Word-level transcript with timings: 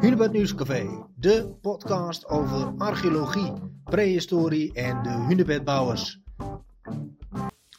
Hunebed 0.00 0.32
Nieuwscafé, 0.32 1.06
de 1.16 1.54
podcast 1.60 2.26
over 2.26 2.74
archeologie, 2.78 3.52
prehistorie 3.84 4.72
en 4.72 5.02
de 5.02 5.08
hunebedbouwers. 5.08 6.20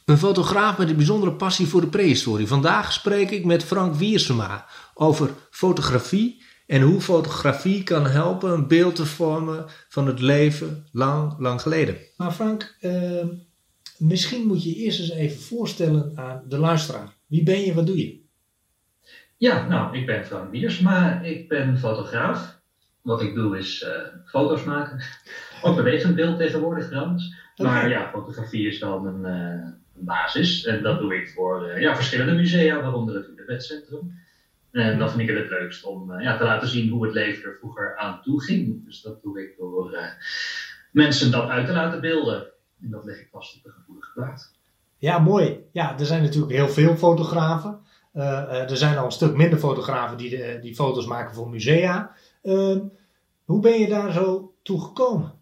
Een 0.04 0.18
fotograaf 0.18 0.78
met 0.78 0.88
een 0.88 0.96
bijzondere 0.96 1.32
passie 1.32 1.66
voor 1.66 1.80
de 1.80 1.86
prehistorie. 1.86 2.46
Vandaag 2.46 2.92
spreek 2.92 3.30
ik 3.30 3.44
met 3.44 3.64
Frank 3.64 3.94
Wiersema 3.94 4.66
over 4.94 5.30
fotografie 5.50 6.42
en 6.66 6.82
hoe 6.82 7.00
fotografie 7.00 7.82
kan 7.82 8.06
helpen 8.06 8.50
een 8.50 8.68
beeld 8.68 8.94
te 8.94 9.06
vormen 9.06 9.64
van 9.88 10.06
het 10.06 10.20
leven 10.20 10.86
lang, 10.92 11.34
lang 11.38 11.62
geleden. 11.62 11.96
Maar 12.16 12.32
Frank, 12.32 12.76
uh, 12.80 13.24
misschien 13.98 14.46
moet 14.46 14.62
je 14.62 14.74
eerst 14.74 15.00
eens 15.00 15.10
even 15.10 15.40
voorstellen 15.40 16.12
aan 16.14 16.42
de 16.48 16.58
luisteraar. 16.58 17.16
Wie 17.26 17.42
ben 17.42 17.60
je, 17.60 17.74
wat 17.74 17.86
doe 17.86 17.98
je? 17.98 18.28
Ja, 19.40 19.66
nou, 19.68 19.96
ik 19.96 20.06
ben 20.06 20.24
Frank 20.24 20.50
Wiersma, 20.50 21.20
ik 21.20 21.48
ben 21.48 21.78
fotograaf. 21.78 22.60
Wat 23.02 23.22
ik 23.22 23.34
doe 23.34 23.58
is 23.58 23.82
uh, 23.82 23.90
foto's 24.26 24.64
maken. 24.64 25.00
Ook 25.62 25.76
bewegend 25.76 26.14
beeld 26.14 26.38
tegenwoordig 26.38 26.88
trouwens. 26.88 27.34
Okay. 27.54 27.72
Maar 27.72 27.88
ja, 27.88 28.10
fotografie 28.10 28.66
is 28.66 28.78
wel 28.78 29.00
mijn 29.00 29.36
uh, 29.36 29.68
basis. 29.92 30.64
En 30.64 30.82
dat 30.82 30.98
doe 30.98 31.14
ik 31.14 31.28
voor 31.28 31.68
uh, 31.68 31.80
ja, 31.80 31.94
verschillende 31.94 32.32
musea, 32.32 32.80
waaronder 32.80 33.14
het 33.14 33.26
Hunebedcentrum. 33.26 34.18
En 34.70 34.98
dan 34.98 35.08
vind 35.08 35.20
ik 35.20 35.28
het 35.28 35.38
het 35.38 35.50
leukst 35.50 35.84
om 35.84 36.20
ja, 36.20 36.36
te 36.36 36.44
laten 36.44 36.68
zien 36.68 36.90
hoe 36.90 37.04
het 37.04 37.14
leven 37.14 37.44
er 37.44 37.56
vroeger 37.58 37.96
aan 37.96 38.22
toe 38.22 38.42
ging. 38.42 38.84
Dus 38.84 39.02
dat 39.02 39.22
doe 39.22 39.42
ik 39.42 39.56
door 39.58 39.98
mensen 40.92 41.30
dat 41.30 41.48
uit 41.48 41.66
te 41.66 41.72
laten 41.72 42.00
beelden. 42.00 42.46
En 42.82 42.90
dat 42.90 43.04
leg 43.04 43.20
ik 43.20 43.28
vast 43.32 43.56
op 43.56 43.62
de 43.62 43.70
gevoelige 43.70 44.12
plaat. 44.14 44.52
Ja, 44.96 45.18
mooi. 45.18 45.64
Ja, 45.72 45.98
er 45.98 46.06
zijn 46.06 46.22
natuurlijk 46.22 46.52
heel 46.52 46.68
veel 46.68 46.96
fotografen. 46.96 47.80
Uh, 48.14 48.70
er 48.70 48.76
zijn 48.76 48.98
al 48.98 49.04
een 49.04 49.12
stuk 49.12 49.36
minder 49.36 49.58
fotografen 49.58 50.16
die, 50.16 50.30
de, 50.30 50.58
die 50.60 50.74
foto's 50.74 51.06
maken 51.06 51.34
voor 51.34 51.50
musea. 51.50 52.14
Uh, 52.42 52.76
hoe 53.44 53.60
ben 53.60 53.78
je 53.78 53.88
daar 53.88 54.12
zo 54.12 54.54
toe 54.62 54.80
gekomen? 54.80 55.32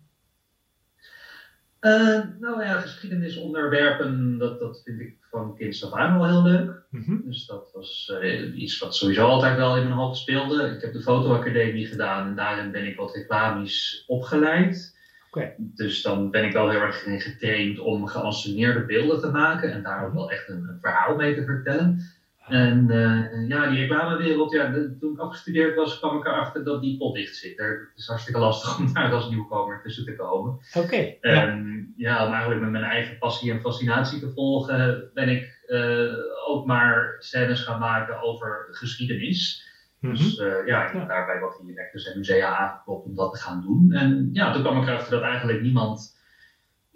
Uh, 1.80 2.20
nou 2.40 2.62
ja, 2.62 2.80
geschiedenisonderwerpen, 2.80 4.38
dat, 4.38 4.60
dat 4.60 4.82
vind 4.84 5.00
ik 5.00 5.16
van 5.30 5.56
kinds 5.56 5.84
af 5.84 5.92
aan 5.92 6.18
wel 6.18 6.28
heel 6.28 6.42
leuk. 6.42 6.82
Mm 6.90 7.02
-hmm. 7.04 7.22
Dus 7.24 7.46
dat 7.46 7.70
was 7.72 8.12
iets 8.54 8.78
wat 8.78 8.96
sowieso 8.96 9.26
altijd 9.26 9.56
wel 9.56 9.76
in 9.76 9.82
mijn 9.82 9.94
hoofd 9.94 10.18
speelde. 10.18 10.74
Ik 10.74 10.80
heb 10.82 10.92
de 10.92 11.02
fotoacademie 11.02 11.86
gedaan 11.86 12.28
en 12.28 12.34
daarin 12.34 12.70
ben 12.70 12.86
ik 12.86 12.96
wat 12.96 13.14
reclamisch 13.14 14.04
opgeleid. 14.06 14.96
Okay. 15.30 15.54
Dus 15.58 16.02
dan 16.02 16.30
ben 16.30 16.44
ik 16.44 16.52
wel 16.52 16.70
heel 16.70 16.80
erg 16.80 17.02
getraind 17.02 17.78
om 17.78 18.06
geanceneerde 18.06 18.84
beelden 18.84 19.20
te 19.20 19.30
maken 19.30 19.72
en 19.72 19.82
daar 19.82 20.06
ook 20.06 20.14
wel 20.14 20.30
echt 20.30 20.48
een, 20.48 20.68
een 20.68 20.78
verhaal 20.80 21.16
mee 21.16 21.34
te 21.34 21.44
vertellen. 21.44 22.00
En 22.48 22.86
uh, 22.90 23.48
ja, 23.48 23.68
die 23.68 23.78
reclamewereld, 23.78 24.52
ja, 24.52 24.66
de, 24.66 24.96
toen 25.00 25.12
ik 25.12 25.18
afgestudeerd 25.18 25.74
was, 25.74 25.98
kwam 25.98 26.16
ik 26.16 26.26
erachter 26.26 26.64
dat 26.64 26.80
die 26.80 26.96
pot 26.96 27.14
dicht 27.14 27.36
zit. 27.36 27.58
Het 27.58 27.92
is 27.94 28.06
hartstikke 28.06 28.40
lastig 28.40 28.78
om 28.78 28.92
daar 28.94 29.12
als 29.12 29.30
nieuwkomer 29.30 29.80
tussen 29.82 30.04
te 30.04 30.16
komen. 30.16 30.58
Oké. 30.74 30.84
Okay, 30.84 31.18
ja. 31.20 31.58
ja, 31.96 32.26
om 32.26 32.32
eigenlijk 32.32 32.60
met 32.60 32.70
mijn 32.70 32.84
eigen 32.84 33.18
passie 33.18 33.52
en 33.52 33.60
fascinatie 33.60 34.20
te 34.20 34.30
volgen, 34.30 35.10
ben 35.14 35.28
ik 35.28 35.58
uh, 35.68 36.12
ook 36.46 36.66
maar 36.66 37.16
scènes 37.18 37.62
gaan 37.62 37.78
maken 37.78 38.22
over 38.22 38.68
geschiedenis. 38.70 39.66
Mm 40.00 40.10
-hmm. 40.10 40.18
Dus 40.18 40.38
uh, 40.38 40.66
ja, 40.66 40.84
ik 40.84 40.92
heb 40.92 41.00
ja. 41.00 41.08
daarbij 41.08 41.40
wat 41.40 41.62
directors 41.66 42.06
en 42.06 42.18
musea 42.18 42.56
aangeklopt 42.56 43.06
om 43.06 43.14
dat 43.14 43.32
te 43.32 43.40
gaan 43.40 43.60
doen. 43.62 43.92
En 43.92 44.28
ja, 44.32 44.52
toen 44.52 44.62
kwam 44.62 44.82
ik 44.82 44.88
erachter 44.88 45.10
dat 45.10 45.22
eigenlijk 45.22 45.60
niemand 45.60 46.17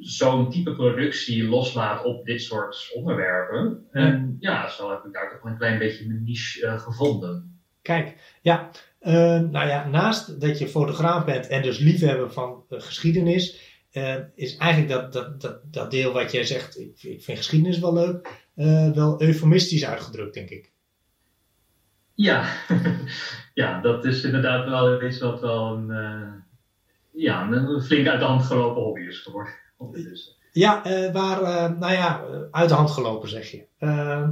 zo'n 0.03 0.51
type 0.51 0.73
productie 0.73 1.49
loslaat 1.49 2.05
op 2.05 2.25
dit 2.25 2.43
soort 2.43 2.91
onderwerpen. 2.95 3.87
En 3.91 4.37
ja, 4.41 4.69
zo 4.69 4.91
heb 4.91 5.05
ik 5.05 5.13
daar 5.13 5.31
toch 5.31 5.51
een 5.51 5.59
klein 5.59 5.79
beetje 5.79 6.07
mijn 6.07 6.25
niche 6.25 6.67
uh, 6.67 6.79
gevonden. 6.79 7.61
Kijk, 7.83 8.39
ja, 8.43 8.71
uh, 9.01 9.13
nou 9.41 9.69
ja, 9.69 9.89
naast 9.89 10.41
dat 10.41 10.59
je 10.59 10.69
fotograaf 10.69 11.25
bent 11.25 11.47
en 11.47 11.63
dus 11.63 11.79
liefhebber 11.79 12.33
van 12.33 12.65
uh, 12.71 12.81
geschiedenis, 12.81 13.71
is 14.35 14.57
eigenlijk 14.57 14.93
dat, 14.93 15.13
dat, 15.13 15.41
dat, 15.41 15.73
dat 15.73 15.91
deel 15.91 16.13
wat 16.13 16.33
jij 16.33 16.45
zegt, 16.45 16.79
ik, 16.79 17.03
ik 17.03 17.23
vind 17.23 17.39
geschiedenis 17.39 17.79
wel 17.79 17.93
leuk, 17.93 18.29
wel 18.95 19.23
eufemistisch 19.23 19.85
uitgedrukt, 19.85 20.35
denk 20.35 20.51
ik. 20.51 20.73
Ja, 22.15 22.53
ja, 23.55 23.81
dat 23.81 24.05
is 24.05 24.25
inderdaad 24.25 24.69
wel 24.69 25.03
iets 25.03 25.19
wat 25.19 25.41
wel 25.41 25.75
een, 25.75 26.43
ja, 27.13 27.51
een 27.51 27.83
flink 27.83 28.07
uit 28.07 28.21
de 28.21 28.27
hand 28.27 28.45
gelopen 28.45 28.83
hobby 28.83 29.01
is 29.01 29.19
geworden. 29.19 29.53
Ja, 30.53 30.87
uh, 30.87 31.13
waar, 31.13 31.43
uh, 31.43 31.79
nou 31.79 31.93
ja, 31.93 32.25
uit 32.51 32.69
de 32.69 32.75
hand 32.75 32.91
gelopen 32.91 33.29
zeg 33.29 33.51
je. 33.51 33.65
Uh, 33.81 34.29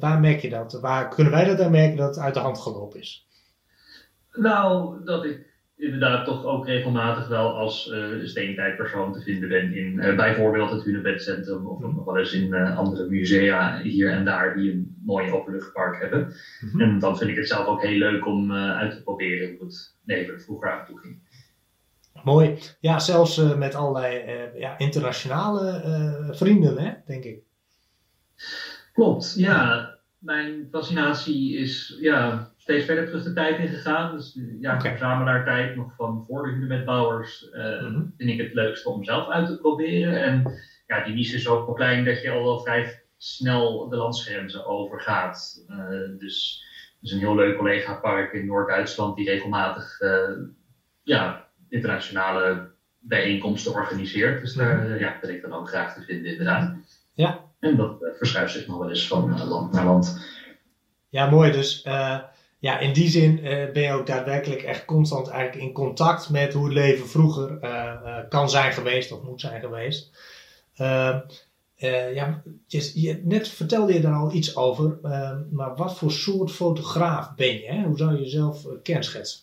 waar 0.00 0.20
merk 0.20 0.40
je 0.40 0.50
dat? 0.50 0.78
Waar 0.80 1.08
kunnen 1.08 1.32
wij 1.32 1.44
dat 1.44 1.60
aan 1.60 1.70
merken 1.70 1.96
dat 1.96 2.14
het 2.14 2.24
uit 2.24 2.34
de 2.34 2.40
hand 2.40 2.58
gelopen 2.58 3.00
is? 3.00 3.26
Nou, 4.32 4.96
dat 5.04 5.24
ik 5.24 5.50
inderdaad 5.76 6.24
toch 6.24 6.44
ook 6.44 6.66
regelmatig 6.66 7.28
wel 7.28 7.56
als 7.56 7.92
steentijdpersoon 8.22 9.12
te 9.12 9.20
vinden 9.20 9.48
ben 9.48 9.74
in 9.74 10.16
bijvoorbeeld 10.16 10.70
het 10.70 10.84
Hunebedcentrum 10.84 11.66
of 11.66 11.80
nog 11.80 12.04
wel 12.04 12.18
eens 12.18 12.32
in 12.32 12.54
andere 12.54 13.08
musea 13.08 13.80
hier 13.80 14.10
en 14.10 14.24
daar 14.24 14.56
die 14.56 14.72
een 14.72 14.96
mooi 15.04 15.30
openluchtpark 15.30 16.00
hebben. 16.00 16.20
Mm 16.60 16.70
-hmm. 16.70 16.80
En 16.80 16.98
dan 16.98 17.18
vind 17.18 17.30
ik 17.30 17.36
het 17.36 17.48
zelf 17.48 17.66
ook 17.66 17.82
heel 17.82 17.98
leuk 17.98 18.26
om 18.26 18.52
uit 18.52 18.90
te 18.90 19.02
proberen 19.02 19.56
hoe 19.56 19.66
het 19.66 19.96
leven 20.04 20.40
vroeger 20.40 20.70
aan 20.70 20.86
toe 20.86 20.98
ging. 20.98 21.18
Mooi. 22.24 22.58
Ja, 22.80 22.98
zelfs 22.98 23.38
uh, 23.38 23.56
met 23.56 23.74
allerlei 23.74 24.24
uh, 24.24 24.60
ja, 24.60 24.78
internationale 24.78 25.82
uh, 25.86 26.36
vrienden, 26.36 26.78
hè, 26.78 26.92
denk 27.06 27.24
ik. 27.24 27.42
Klopt, 28.92 29.34
ja. 29.36 29.90
Mijn 30.18 30.68
fascinatie 30.70 31.56
is 31.56 31.98
ja, 32.00 32.50
steeds 32.56 32.84
verder 32.84 33.06
terug 33.06 33.22
de 33.22 33.32
tijd 33.32 33.58
ingegaan. 33.58 34.16
Dus 34.16 34.38
ja, 34.60 34.74
okay. 34.74 34.90
verzamelaartijd 34.90 35.76
nog 35.76 35.94
van 35.96 36.24
voor 36.28 36.42
de 36.42 36.52
hunebedbouwers 36.52 37.48
mm 37.52 37.94
-hmm. 37.94 38.14
vind 38.16 38.30
ik 38.30 38.40
het 38.40 38.54
leukste 38.54 38.88
om 38.88 39.04
zelf 39.04 39.28
uit 39.28 39.46
te 39.46 39.58
proberen. 39.58 40.22
En 40.22 40.52
ja, 40.86 41.04
die 41.04 41.14
niche 41.14 41.36
is 41.36 41.48
ook 41.48 41.66
wel 41.66 41.74
klein 41.74 42.04
dat 42.04 42.22
je 42.22 42.30
al 42.30 42.44
wel 42.44 42.60
vrij 42.60 43.02
snel 43.16 43.88
de 43.88 43.96
landsgrenzen 43.96 44.66
overgaat. 44.66 45.64
dus 46.18 46.64
er 47.00 47.08
is 47.08 47.12
een 47.12 47.18
heel 47.18 47.34
leuk 47.34 47.56
collega-park 47.56 48.32
in 48.32 48.46
Noord-Duitsland 48.46 49.16
die 49.16 49.30
regelmatig 49.30 49.98
ja, 51.02 51.41
internationale 51.72 52.70
bijeenkomsten 52.98 53.72
organiseert. 53.72 54.40
Dus 54.40 54.54
daar 54.54 54.98
ja, 54.98 55.18
ben 55.20 55.34
ik 55.34 55.42
dan 55.42 55.52
ook 55.52 55.68
graag 55.68 55.94
te 55.94 56.02
vinden, 56.02 56.30
inderdaad. 56.30 56.74
Ja. 57.14 57.40
En 57.60 57.76
dat 57.76 58.02
uh, 58.02 58.08
verschuift 58.16 58.52
zich 58.52 58.66
nog 58.66 58.78
wel 58.78 58.88
eens 58.88 59.06
van 59.06 59.30
uh, 59.30 59.48
land 59.48 59.72
naar 59.72 59.84
land. 59.84 60.20
Ja, 61.08 61.30
mooi. 61.30 61.52
Dus 61.52 61.84
uh, 61.86 62.18
ja, 62.58 62.78
in 62.78 62.92
die 62.92 63.08
zin 63.08 63.40
ben 63.72 63.82
je 63.82 63.92
ook 63.92 64.06
daadwerkelijk 64.06 64.62
echt 64.62 64.84
constant 64.84 65.28
eigenlijk 65.28 65.66
in 65.66 65.72
contact 65.72 66.30
met 66.30 66.52
hoe 66.52 66.64
het 66.64 66.72
leven 66.72 67.08
vroeger 67.08 67.58
kan 68.28 68.50
zijn 68.50 68.72
geweest 68.72 69.12
of 69.12 69.22
moet 69.22 69.40
zijn 69.40 69.60
geweest. 69.60 70.10
ja, 72.14 72.42
je, 72.66 73.00
je, 73.00 73.20
net 73.24 73.48
vertelde 73.48 73.92
je 73.92 74.00
daar 74.00 74.14
al 74.14 74.32
iets 74.32 74.56
over, 74.56 74.98
maar 75.50 75.74
wat 75.76 75.98
voor 75.98 76.12
soort 76.12 76.50
fotograaf 76.50 77.34
ben 77.34 77.54
je? 77.54 77.66
Hè? 77.66 77.82
Hoe 77.82 77.96
zou 77.96 78.12
je 78.12 78.22
jezelf 78.22 78.66
kenschetsen? 78.82 79.40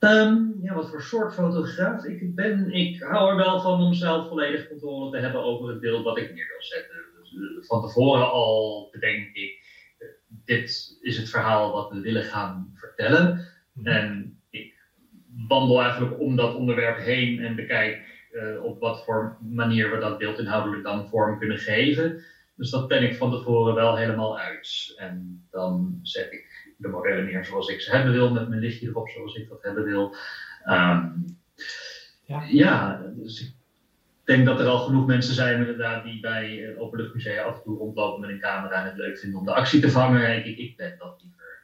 Um, 0.00 0.58
ja, 0.62 0.74
wat 0.74 0.90
voor 0.90 1.02
soort 1.02 1.34
fotograaf 1.34 2.04
ik 2.04 2.34
ben. 2.34 2.72
Ik 2.72 3.02
hou 3.02 3.30
er 3.30 3.36
wel 3.36 3.60
van 3.60 3.80
om 3.80 3.94
zelf 3.94 4.28
volledig 4.28 4.68
controle 4.68 5.10
te 5.10 5.18
hebben 5.18 5.42
over 5.42 5.68
het 5.68 5.80
beeld 5.80 6.04
wat 6.04 6.18
ik 6.18 6.34
neer 6.34 6.46
wil 6.48 6.62
zetten. 6.62 6.96
Dus 7.14 7.66
van 7.66 7.80
tevoren 7.80 8.30
al 8.30 8.88
bedenk 8.92 9.34
ik, 9.36 9.64
dit 10.44 10.98
is 11.00 11.16
het 11.16 11.30
verhaal 11.30 11.72
wat 11.72 11.90
we 11.90 12.00
willen 12.00 12.22
gaan 12.22 12.72
vertellen. 12.74 13.46
Mm-hmm. 13.72 13.92
En 13.92 14.40
ik 14.50 14.74
wandel 15.48 15.80
eigenlijk 15.82 16.20
om 16.20 16.36
dat 16.36 16.54
onderwerp 16.54 16.98
heen 16.98 17.40
en 17.40 17.56
bekijk 17.56 18.02
uh, 18.32 18.64
op 18.64 18.80
wat 18.80 19.04
voor 19.04 19.36
manier 19.40 19.90
we 19.90 19.98
dat 19.98 20.18
beeld 20.18 20.38
inhoudelijk 20.38 20.82
dan 20.82 21.08
vorm 21.08 21.38
kunnen 21.38 21.58
geven. 21.58 22.22
Dus 22.56 22.70
dat 22.70 22.88
ben 22.88 23.02
ik 23.02 23.16
van 23.16 23.30
tevoren 23.30 23.74
wel 23.74 23.96
helemaal 23.96 24.38
uit. 24.38 24.94
En 24.96 25.46
dan 25.50 25.98
zet 26.02 26.32
ik 26.32 26.49
de 26.80 26.88
modellen 26.88 27.24
neer 27.24 27.44
zoals 27.44 27.68
ik 27.68 27.80
ze 27.80 27.90
hebben 27.90 28.12
wil, 28.12 28.32
met 28.32 28.48
mijn 28.48 28.60
lichtje 28.60 28.86
erop 28.86 29.08
zoals 29.08 29.34
ik 29.34 29.48
dat 29.48 29.62
hebben 29.62 29.84
wil. 29.84 30.14
Um, 30.68 31.38
ja. 32.24 32.44
ja, 32.48 33.02
dus 33.16 33.40
ik 33.40 33.52
denk 34.24 34.46
dat 34.46 34.60
er 34.60 34.66
al 34.66 34.78
genoeg 34.78 35.06
mensen 35.06 35.34
zijn 35.34 35.58
inderdaad 35.58 36.04
die 36.04 36.20
bij 36.20 36.74
openluchtmusea 36.76 37.42
af 37.42 37.56
en 37.56 37.62
toe 37.62 37.78
rondlopen 37.78 38.20
met 38.20 38.30
een 38.30 38.40
camera 38.40 38.80
en 38.80 38.84
het 38.84 38.96
leuk 38.96 39.18
vinden 39.18 39.38
om 39.38 39.44
de 39.44 39.54
actie 39.54 39.80
te 39.80 39.90
vangen. 39.90 40.46
Ik, 40.46 40.58
ik 40.58 40.76
ben 40.76 40.94
dat 40.98 41.20
liever. 41.22 41.62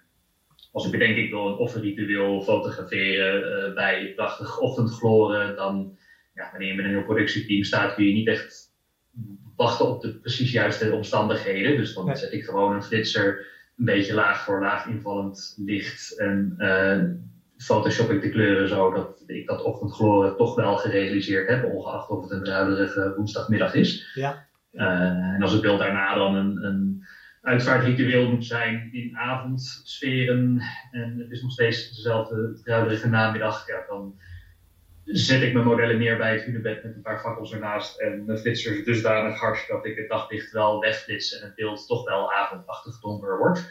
Als 0.73 0.85
ik 0.85 0.91
bedenk 0.91 1.17
ik 1.17 1.31
wil 1.31 1.47
een 1.47 1.57
offerritueel 1.57 2.43
fotograferen 2.43 3.69
uh, 3.69 3.75
bij 3.75 4.13
prachtig 4.15 4.59
ochtendgloren, 4.59 5.57
dan 5.57 5.97
ja, 6.35 6.49
wanneer 6.51 6.69
je 6.69 6.75
met 6.75 6.85
een 6.85 6.91
heel 6.91 7.05
productieteam 7.05 7.63
staat 7.63 7.95
kun 7.95 8.05
je 8.05 8.13
niet 8.13 8.29
echt 8.29 8.75
wachten 9.57 9.87
op 9.89 10.01
de 10.01 10.19
precies 10.19 10.53
juiste 10.53 10.93
omstandigheden. 10.93 11.77
Dus 11.77 11.95
dan 11.95 12.17
zet 12.17 12.33
ik 12.33 12.45
gewoon 12.45 12.75
een 12.75 12.83
flitser 12.83 13.56
een 13.77 13.85
beetje 13.85 14.15
laag 14.15 14.43
voor 14.43 14.61
laag 14.61 14.87
invallend 14.87 15.55
licht. 15.57 16.19
En 16.19 16.55
uh, 16.59 16.99
Photoshop 17.57 18.11
ik 18.11 18.21
de 18.21 18.29
kleuren 18.29 18.69
zo 18.69 18.91
dat 18.91 19.23
ik 19.27 19.47
dat 19.47 19.63
ochtendgloren 19.63 20.37
toch 20.37 20.55
wel 20.55 20.77
gerealiseerd 20.77 21.49
heb, 21.49 21.65
ongeacht 21.65 22.09
of 22.09 22.23
het 22.23 22.31
een 22.31 22.43
druilerige 22.43 23.13
woensdagmiddag 23.17 23.75
is. 23.75 24.11
Ja. 24.15 24.47
Uh, 24.73 25.35
en 25.35 25.43
als 25.43 25.53
het 25.53 25.61
beeld 25.61 25.79
daarna 25.79 26.15
dan 26.15 26.35
een, 26.35 26.65
een 26.65 27.05
uitvaartritueel 27.43 28.31
moet 28.31 28.45
zijn 28.45 28.89
in 28.93 29.17
avondsferen 29.17 30.63
en 30.91 31.19
het 31.19 31.31
is 31.31 31.43
nog 31.43 31.53
steeds 31.53 31.97
dezelfde 31.97 32.61
druilerige 32.63 33.09
namiddag, 33.09 33.67
ja, 33.67 33.85
dan 33.89 34.15
zet 35.07 35.43
ik 35.43 35.53
mijn 35.53 35.67
modellen 35.67 35.99
neer 35.99 36.17
bij 36.17 36.33
het 36.33 36.43
hunebed 36.43 36.85
met 36.85 36.95
een 36.95 37.03
paar 37.03 37.21
fakkels 37.21 37.53
ernaast 37.53 38.01
en 38.01 38.25
mijn 38.25 38.39
flitsers 38.39 38.85
dusdanig 38.85 39.39
hard 39.39 39.69
dat 39.69 39.87
ik 39.87 39.97
het 39.97 40.09
daglicht 40.09 40.53
wel 40.53 40.81
wegflits 40.81 41.39
en 41.39 41.47
het 41.47 41.55
beeld 41.55 41.87
toch 41.87 42.05
wel 42.05 42.33
avondachtig 42.33 43.01
donker 43.01 43.39
wordt. 43.39 43.69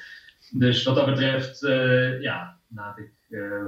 Dus 0.51 0.83
wat 0.83 0.95
dat 0.95 1.05
betreft, 1.05 1.63
uh, 1.63 2.21
ja, 2.21 2.57
laat 2.75 2.97
ik, 2.97 3.11
uh, 3.29 3.65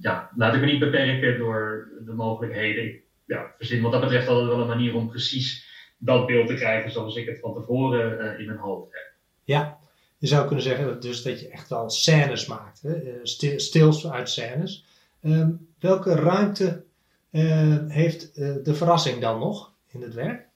ja, 0.00 0.30
ik 0.36 0.60
me 0.60 0.66
niet 0.66 0.78
beperken 0.78 1.38
door 1.38 1.88
de 2.04 2.12
mogelijkheden. 2.12 3.00
Ja, 3.24 3.54
verzin 3.56 3.82
wat 3.82 3.92
dat 3.92 4.00
betreft 4.00 4.28
altijd 4.28 4.48
wel 4.48 4.60
een 4.60 4.66
manier 4.66 4.94
om 4.94 5.08
precies 5.08 5.68
dat 5.98 6.26
beeld 6.26 6.46
te 6.46 6.54
krijgen 6.54 6.90
zoals 6.90 7.16
ik 7.16 7.28
het 7.28 7.40
van 7.40 7.54
tevoren 7.54 8.24
uh, 8.24 8.40
in 8.40 8.46
mijn 8.46 8.58
hoofd 8.58 8.92
heb. 8.92 9.12
Ja, 9.44 9.78
je 10.18 10.26
zou 10.26 10.46
kunnen 10.46 10.64
zeggen 10.64 11.00
dus 11.00 11.22
dat 11.22 11.40
je 11.40 11.48
echt 11.48 11.68
wel 11.68 11.90
scènes 11.90 12.46
maakt, 12.46 12.82
hè? 12.82 13.20
stils 13.56 14.10
uit 14.10 14.28
scènes. 14.28 14.84
Um, 15.22 15.68
welke 15.78 16.14
ruimte 16.14 16.84
heeft 17.30 18.38
uh, 18.38 18.54
de 18.62 18.74
verrassing 18.74 19.20
dan 19.20 19.38
nog 19.38 19.72
in 19.92 20.02
het 20.02 20.14
werk? 20.14 20.48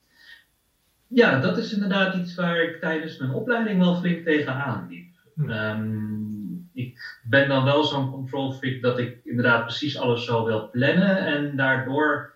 Ja, 1.06 1.40
dat 1.40 1.58
is 1.58 1.72
inderdaad 1.72 2.14
iets 2.14 2.34
waar 2.34 2.62
ik 2.62 2.80
tijdens 2.80 3.18
mijn 3.18 3.30
opleiding 3.30 3.78
wel 3.80 3.94
flink 3.94 4.24
tegenaan 4.24 4.86
liep. 4.88 5.14
Hm. 5.34 5.50
Um, 5.50 6.68
ik 6.72 7.20
ben 7.24 7.48
dan 7.48 7.64
wel 7.64 7.84
zo'n 7.84 8.10
control 8.10 8.52
freak 8.52 8.82
dat 8.82 8.98
ik 8.98 9.20
inderdaad 9.24 9.62
precies 9.62 9.98
alles 9.98 10.24
zo 10.24 10.44
wil 10.44 10.70
plannen 10.70 11.18
en 11.18 11.56
daardoor 11.56 12.32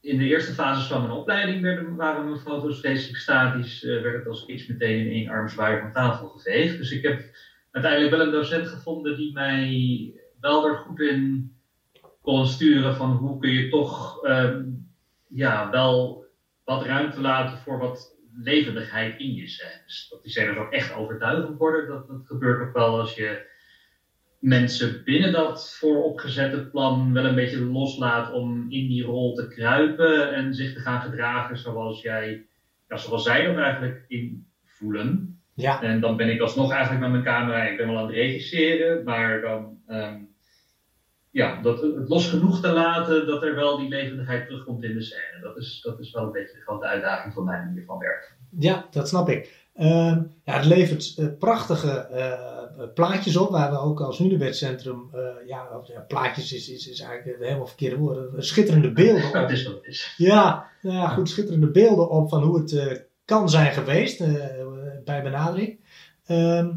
in 0.00 0.18
de 0.18 0.24
eerste 0.24 0.52
fases 0.52 0.86
van 0.86 1.00
mijn 1.00 1.12
opleiding 1.12 1.62
werden, 1.62 1.96
waren 1.96 2.24
mijn 2.24 2.40
foto's 2.40 2.80
vreselijk 2.80 3.18
statisch, 3.18 3.82
uh, 3.82 4.02
werd 4.02 4.16
het 4.16 4.26
als 4.26 4.46
iets 4.46 4.66
meteen 4.66 5.06
in 5.06 5.12
één 5.12 5.28
arm 5.28 5.48
zwaar 5.48 5.80
van 5.80 5.92
tafel 5.92 6.28
geveegd. 6.28 6.78
Dus 6.78 6.90
ik 6.90 7.02
heb 7.02 7.24
uiteindelijk 7.70 8.14
wel 8.16 8.26
een 8.26 8.32
docent 8.32 8.68
gevonden 8.68 9.16
die 9.16 9.32
mij 9.32 10.12
wel 10.40 10.66
er 10.66 10.76
goed 10.76 11.00
in 11.00 11.55
kon 12.26 12.46
sturen 12.46 12.94
van 12.94 13.10
hoe 13.10 13.38
kun 13.38 13.50
je 13.50 13.68
toch 13.68 14.24
uh, 14.24 14.56
ja, 15.28 15.70
wel 15.70 16.24
wat 16.64 16.84
ruimte 16.84 17.20
laten 17.20 17.58
voor 17.58 17.78
wat 17.78 18.16
levendigheid 18.42 19.18
in 19.18 19.34
je 19.34 19.46
scènes. 19.46 20.06
Dat 20.10 20.22
die 20.22 20.30
scènes 20.30 20.56
ook 20.56 20.72
echt 20.72 20.94
overtuigend 20.94 21.58
worden. 21.58 21.86
Dat, 21.86 22.08
dat 22.08 22.26
gebeurt 22.26 22.66
ook 22.66 22.72
wel 22.72 22.98
als 22.98 23.14
je 23.14 23.46
mensen 24.38 25.04
binnen 25.04 25.32
dat 25.32 25.76
vooropgezette 25.78 26.66
plan 26.66 27.12
wel 27.12 27.24
een 27.24 27.34
beetje 27.34 27.60
loslaat 27.60 28.32
om 28.32 28.60
in 28.60 28.88
die 28.88 29.04
rol 29.04 29.34
te 29.34 29.48
kruipen 29.48 30.34
en 30.34 30.54
zich 30.54 30.72
te 30.72 30.80
gaan 30.80 31.00
gedragen 31.00 31.56
zoals 31.56 32.02
jij, 32.02 32.46
ja, 32.88 32.96
zoals 32.96 33.22
zij 33.22 33.44
dat 33.44 33.56
eigenlijk 33.56 34.04
in 34.08 34.46
voelen. 34.64 35.40
Ja. 35.54 35.82
En 35.82 36.00
dan 36.00 36.16
ben 36.16 36.30
ik 36.30 36.40
alsnog 36.40 36.72
eigenlijk 36.72 37.00
met 37.00 37.10
mijn 37.10 37.22
camera, 37.22 37.62
ik 37.62 37.76
ben 37.76 37.86
wel 37.86 37.98
aan 37.98 38.06
het 38.06 38.14
regisseren, 38.14 39.04
maar 39.04 39.40
dan 39.40 39.78
um, 39.88 40.34
ja, 41.36 41.62
dat, 41.62 41.80
het 41.82 42.08
los 42.08 42.28
genoeg 42.28 42.60
te 42.60 42.68
laten 42.68 43.26
dat 43.26 43.42
er 43.42 43.54
wel 43.54 43.78
die 43.78 43.88
levendigheid 43.88 44.46
terugkomt 44.46 44.82
in 44.84 44.94
de 44.94 45.02
scène. 45.02 45.40
Dat 45.40 45.56
is, 45.56 45.80
dat 45.82 46.00
is 46.00 46.10
wel 46.10 46.22
een 46.22 46.32
beetje 46.32 46.56
de 46.56 46.62
grote 46.62 46.86
uitdaging 46.86 47.34
van 47.34 47.44
mijn 47.44 47.64
manier 47.64 47.84
van 47.84 47.98
werken. 47.98 48.36
Ja, 48.58 48.86
dat 48.90 49.08
snap 49.08 49.28
ik. 49.28 49.68
Uh, 49.74 50.16
ja, 50.44 50.56
het 50.56 50.64
levert 50.64 51.16
uh, 51.18 51.26
prachtige 51.38 52.08
uh, 52.12 52.92
plaatjes 52.94 53.36
op, 53.36 53.50
waar 53.50 53.70
we 53.70 53.78
ook 53.78 54.00
als 54.00 54.18
Hunebedcentrum, 54.18 55.10
ja, 55.46 55.68
ja, 55.86 56.00
plaatjes 56.00 56.52
is, 56.52 56.68
is, 56.68 56.88
is 56.88 57.00
eigenlijk 57.00 57.38
helemaal 57.38 57.66
verkeerde 57.66 57.96
woorden, 57.96 58.44
schitterende 58.44 58.92
beelden 58.92 59.24
op. 59.24 59.32
dat 59.42 59.50
is 59.50 59.66
wat 59.66 59.78
is. 59.86 60.14
Ja, 60.16 60.66
nou 60.82 60.96
ja, 60.96 61.08
goed, 61.08 61.28
schitterende 61.28 61.70
beelden 61.70 62.10
op 62.10 62.28
van 62.28 62.42
hoe 62.42 62.58
het 62.58 63.06
kan 63.24 63.48
zijn 63.48 63.72
geweest 63.72 64.18
bij 65.04 65.22
benadering. 65.22 65.80
Ehm, 66.26 66.72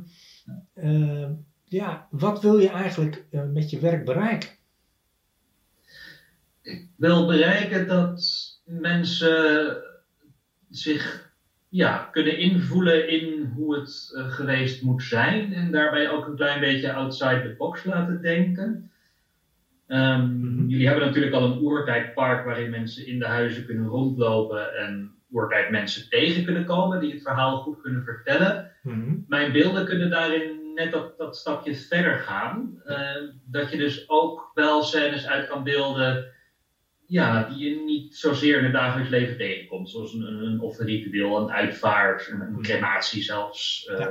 ehm, 0.74 1.32
ja, 1.70 2.08
wat 2.12 2.42
wil 2.42 2.60
je 2.60 2.70
eigenlijk 2.70 3.26
met 3.32 3.70
je 3.70 3.80
werk 3.80 4.06
bereiken? 4.06 4.50
Ik 6.62 6.88
wil 6.96 7.28
bereiken 7.28 7.88
dat 7.88 8.24
mensen 8.66 9.78
zich 10.70 11.32
ja, 11.70 12.10
kunnen 12.12 12.38
invoelen 12.38 13.10
in 13.10 13.52
hoe 13.56 13.76
het 13.76 14.12
uh, 14.16 14.32
geweest 14.32 14.82
moet 14.82 15.04
zijn. 15.04 15.54
En 15.54 15.72
daarbij 15.72 16.10
ook 16.10 16.28
een 16.28 16.36
klein 16.36 16.60
beetje 16.60 16.94
outside 16.94 17.42
the 17.42 17.56
box 17.58 17.84
laten 17.84 18.22
denken. 18.22 18.92
Um, 19.88 20.66
Jullie 20.68 20.88
hebben 20.88 21.06
natuurlijk 21.06 21.34
al 21.34 21.44
een 21.44 21.62
oertijdpark 21.62 22.46
waarin 22.46 22.70
mensen 22.70 23.08
in 23.08 23.20
de 23.20 23.26
huizen 23.26 23.66
kunnen 23.66 23.88
rondlopen 23.88 24.78
en 24.78 25.12
oertijd 25.32 25.70
mensen 25.70 26.10
tegen 26.10 26.44
kunnen 26.44 26.66
komen 26.66 27.00
die 27.00 27.12
het 27.12 27.22
verhaal 27.22 27.58
goed 27.58 27.82
kunnen 27.82 28.04
vertellen. 28.04 28.72
Mm 28.82 29.26
Mijn 29.28 29.52
beelden 29.52 29.86
kunnen 29.86 30.10
daarin 30.10 30.69
net 30.80 30.92
dat, 30.92 31.18
dat 31.18 31.38
stapje 31.38 31.76
verder 31.76 32.20
gaan. 32.20 32.82
Uh, 32.86 33.16
dat 33.46 33.72
je 33.72 33.78
dus 33.78 34.10
ook 34.10 34.52
wel 34.54 34.84
scènes 34.84 35.28
uit 35.28 35.48
kan 35.48 35.64
beelden 35.64 36.34
ja, 37.06 37.44
die 37.44 37.70
je 37.70 37.84
niet 37.84 38.16
zozeer 38.16 38.58
in 38.58 38.64
het 38.64 38.74
dagelijks 38.74 39.10
leven 39.10 39.38
tegenkomt. 39.38 39.90
Zoals 39.90 40.14
een, 40.14 40.24
een 40.24 40.60
offerritueel, 40.60 41.38
een 41.38 41.52
uitvaart, 41.52 42.28
een, 42.28 42.42
een 42.42 42.62
crematie 42.62 43.24
zelfs. 43.24 43.90
Uh, 43.92 44.08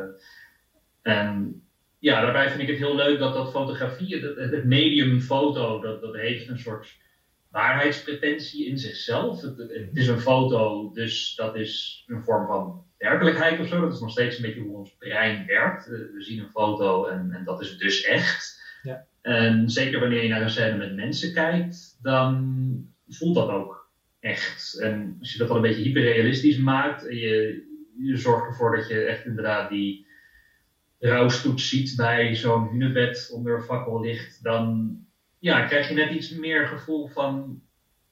En 1.03 1.63
ja, 1.99 2.21
daarbij 2.21 2.49
vind 2.49 2.63
ik 2.63 2.69
het 2.69 2.79
heel 2.79 2.97
leuk 2.97 3.19
dat 3.19 3.35
dat 3.35 3.51
fotografie, 3.51 4.17
het, 4.17 4.51
het 4.51 4.65
medium 4.65 5.21
foto, 5.21 5.81
dat, 5.81 6.01
dat 6.01 6.15
heeft 6.15 6.49
een 6.49 6.59
soort 6.59 6.97
waarheidspretentie 7.51 8.67
in 8.67 8.79
zichzelf. 8.79 9.41
Het, 9.41 9.59
het, 9.59 9.97
is 9.97 10.09
een 10.09 10.21
foto, 10.21 10.91
dus 10.93 11.35
dat 11.35 11.57
is 11.57 12.05
een 12.07 12.25
vorm 12.25 12.47
van 12.47 12.87
werkelijkheid 12.99 13.59
of 13.59 13.67
zo. 13.67 13.81
Dat 13.81 13.93
is 13.93 14.01
nog 14.01 14.11
steeds 14.11 14.37
een 14.37 14.43
beetje 14.43 14.61
hoe 14.61 14.77
ons 14.77 14.95
brein 14.99 15.47
werkt. 15.47 15.87
We 15.87 16.15
zien 16.19 16.39
een 16.39 16.51
foto 16.51 17.05
en, 17.05 17.31
en 17.31 17.45
dat 17.45 17.61
is 17.61 17.77
dus 17.77 18.01
echt. 18.01 18.63
Ja. 18.83 19.05
En 19.21 19.69
zeker 19.69 19.99
wanneer 19.99 20.23
je 20.23 20.29
naar 20.29 20.43
een 20.43 20.49
scène 20.49 20.77
met 20.77 20.95
mensen 20.95 21.33
kijkt, 21.33 21.99
dan 22.03 22.87
voelt 23.09 23.35
dat 23.35 23.49
ook 23.49 23.89
echt. 24.21 24.79
En 24.79 25.17
als 25.19 25.33
je 25.33 25.39
dat 25.39 25.51
al 25.51 25.57
een 25.57 25.63
beetje 25.63 25.83
hyperrealistisch 25.83 26.57
maakt 26.57 27.07
en 27.07 27.17
je, 27.17 27.63
je 27.97 28.17
zorgt 28.17 28.47
ervoor 28.47 28.77
dat 28.77 28.89
je 28.89 29.01
echt 29.01 29.25
inderdaad 29.25 29.69
die 29.69 30.07
rouwstoets 30.99 31.69
ziet 31.69 31.97
bij 31.97 32.35
zo'n 32.35 32.69
hunebed 32.69 33.31
onder 33.33 33.55
een 33.55 33.63
fakkel 33.63 34.01
ligt, 34.01 34.43
dan 34.43 34.97
ja, 35.39 35.67
krijg 35.67 35.89
je 35.89 35.95
net 35.95 36.11
iets 36.11 36.31
meer 36.31 36.67
gevoel 36.67 37.07
van 37.07 37.61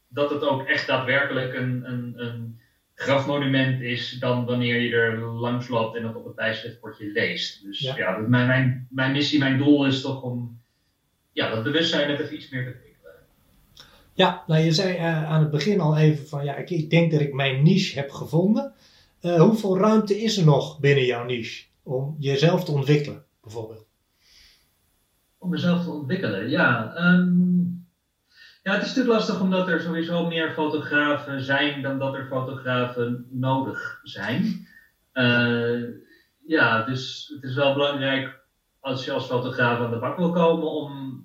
dat 0.08 0.30
het 0.30 0.42
ook 0.42 0.66
echt 0.66 0.86
daadwerkelijk 0.86 1.54
een, 1.54 1.90
een, 1.90 2.12
een 2.16 2.60
grafmonument 2.96 3.80
is 3.80 4.16
dan 4.20 4.44
wanneer 4.44 4.80
je 4.80 4.94
er 4.94 5.18
langs 5.18 5.68
loopt 5.68 5.96
en 5.96 6.02
dat 6.02 6.14
op 6.14 6.24
het 6.24 6.34
bijschriftbordje 6.34 7.12
leest. 7.12 7.62
Dus 7.64 7.80
ja, 7.80 7.96
ja 7.96 8.16
mijn, 8.16 8.46
mijn, 8.46 8.86
mijn 8.90 9.12
missie, 9.12 9.38
mijn 9.38 9.58
doel 9.58 9.86
is 9.86 10.00
toch 10.00 10.22
om 10.22 10.60
ja, 11.32 11.54
dat 11.54 11.64
bewustzijn 11.64 12.08
net 12.08 12.20
even 12.20 12.34
iets 12.34 12.48
meer 12.48 12.64
te 12.64 12.70
prikkelen. 12.70 13.12
Ja, 14.12 14.44
nou 14.46 14.62
je 14.62 14.72
zei 14.72 14.96
uh, 14.96 15.30
aan 15.30 15.40
het 15.40 15.50
begin 15.50 15.80
al 15.80 15.96
even 15.96 16.26
van 16.26 16.44
ja, 16.44 16.54
ik, 16.54 16.70
ik 16.70 16.90
denk 16.90 17.12
dat 17.12 17.20
ik 17.20 17.34
mijn 17.34 17.62
niche 17.62 17.98
heb 17.98 18.10
gevonden. 18.10 18.72
Uh, 19.22 19.40
hoeveel 19.40 19.78
ruimte 19.78 20.22
is 20.22 20.36
er 20.36 20.44
nog 20.44 20.80
binnen 20.80 21.04
jouw 21.04 21.24
niche 21.24 21.64
om 21.82 22.16
jezelf 22.18 22.64
te 22.64 22.72
ontwikkelen, 22.72 23.24
bijvoorbeeld? 23.42 23.86
Om 25.38 25.50
mezelf 25.50 25.84
te 25.84 25.90
ontwikkelen, 25.90 26.48
ja. 26.50 26.96
Um, 26.96 27.45
ja, 28.66 28.72
het 28.72 28.82
is 28.82 28.88
natuurlijk 28.88 29.14
lastig 29.14 29.40
omdat 29.40 29.68
er 29.68 29.80
sowieso 29.80 30.26
meer 30.26 30.52
fotografen 30.52 31.40
zijn 31.40 31.82
dan 31.82 31.98
dat 31.98 32.14
er 32.14 32.26
fotografen 32.26 33.26
nodig 33.30 34.00
zijn. 34.02 34.66
Uh, 35.14 35.82
ja, 36.46 36.82
dus 36.82 37.32
het 37.34 37.42
is 37.42 37.54
wel 37.54 37.72
belangrijk 37.72 38.40
als 38.80 39.04
je 39.04 39.12
als 39.12 39.26
fotograaf 39.26 39.78
aan 39.78 39.90
de 39.90 39.98
bak 39.98 40.16
wil 40.16 40.32
komen 40.32 40.70
om 40.70 41.24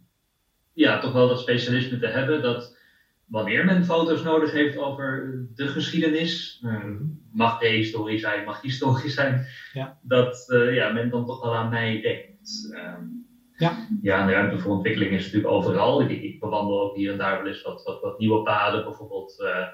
ja, 0.74 1.00
toch 1.00 1.14
wel 1.14 1.28
dat 1.28 1.40
specialisme 1.40 2.00
te 2.00 2.08
hebben. 2.08 2.42
Dat 2.42 2.78
wanneer 3.26 3.66
men 3.66 3.86
foto's 3.86 4.24
nodig 4.24 4.52
heeft 4.52 4.78
over 4.78 5.40
de 5.56 5.68
geschiedenis, 5.68 6.62
uh, 6.64 6.86
mag 7.32 7.60
de 7.60 7.68
historie 7.68 8.20
zijn, 8.20 8.46
mag 8.46 8.62
historie 8.62 9.10
zijn, 9.10 9.46
ja. 9.74 9.98
dat 10.02 10.46
uh, 10.48 10.76
ja, 10.76 10.92
men 10.92 11.10
dan 11.10 11.26
toch 11.26 11.42
wel 11.42 11.56
aan 11.56 11.70
mij 11.70 12.02
denkt. 12.02 12.74
Um, 12.74 13.21
ja. 13.62 13.88
ja, 14.02 14.26
de 14.26 14.32
ruimte 14.32 14.60
voor 14.60 14.72
ontwikkeling 14.72 15.12
is 15.12 15.24
natuurlijk 15.24 15.54
overal. 15.54 16.02
Ik, 16.02 16.22
ik 16.22 16.40
bewandel 16.40 16.82
ook 16.82 16.96
hier 16.96 17.12
en 17.12 17.18
daar 17.18 17.38
wel 17.38 17.48
eens 17.48 17.62
wat, 17.62 17.84
wat, 17.84 18.02
wat 18.02 18.20
nieuwe 18.20 18.44
paden. 18.44 18.84
Bijvoorbeeld 18.84 19.40
uh, 19.40 19.68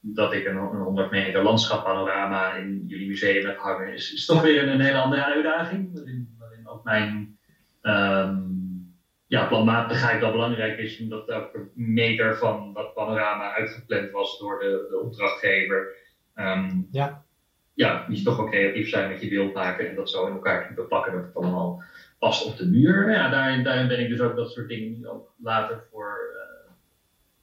dat 0.00 0.32
ik 0.32 0.46
een, 0.46 0.56
een 0.56 0.80
100 0.80 1.10
meter 1.10 1.42
landschappanorama 1.42 2.54
in 2.54 2.84
jullie 2.86 3.08
museum 3.08 3.46
heb 3.46 3.58
hangen, 3.58 3.92
is, 3.92 4.12
is 4.12 4.26
toch 4.26 4.42
weer 4.42 4.68
een, 4.68 4.80
hele 4.80 4.98
andere 4.98 5.24
uitdaging. 5.24 5.90
Waarin, 5.92 6.36
waarin 6.38 6.68
ook 6.68 6.84
mijn 6.84 7.38
um, 7.82 8.94
ja, 9.26 9.46
planmatigheid 9.46 10.20
wel 10.20 10.32
belangrijk 10.32 10.78
is, 10.78 11.00
omdat 11.00 11.28
elke 11.28 11.68
meter 11.74 12.36
van 12.36 12.72
dat 12.72 12.94
panorama 12.94 13.52
uitgepland 13.54 14.10
was 14.10 14.38
door 14.38 14.58
de, 14.58 14.86
de 14.90 14.98
opdrachtgever. 14.98 15.96
Um, 16.34 16.88
ja. 16.90 17.24
ja, 17.74 18.04
moet 18.08 18.18
je 18.18 18.24
toch 18.24 18.36
wel 18.36 18.48
creatief 18.48 18.88
zijn 18.88 19.10
met 19.10 19.20
je 19.20 19.28
beeld 19.28 19.54
maken 19.54 19.88
en 19.88 19.94
dat 19.94 20.10
zo 20.10 20.26
in 20.26 20.32
elkaar 20.32 20.66
kunnen 20.66 20.86
plakken 20.86 21.12
dat 21.12 21.24
het 21.24 21.34
allemaal 21.34 21.82
past 22.20 22.46
op 22.46 22.56
de 22.56 22.66
muur. 22.66 23.06
Nou 23.06 23.18
ja, 23.18 23.28
daarin, 23.28 23.64
daarin 23.64 23.88
ben 23.88 24.00
ik 24.00 24.08
dus 24.08 24.20
ook 24.20 24.36
dat 24.36 24.52
soort 24.52 24.68
dingen 24.68 25.10
ook 25.12 25.34
later 25.42 25.82
voor 25.90 26.18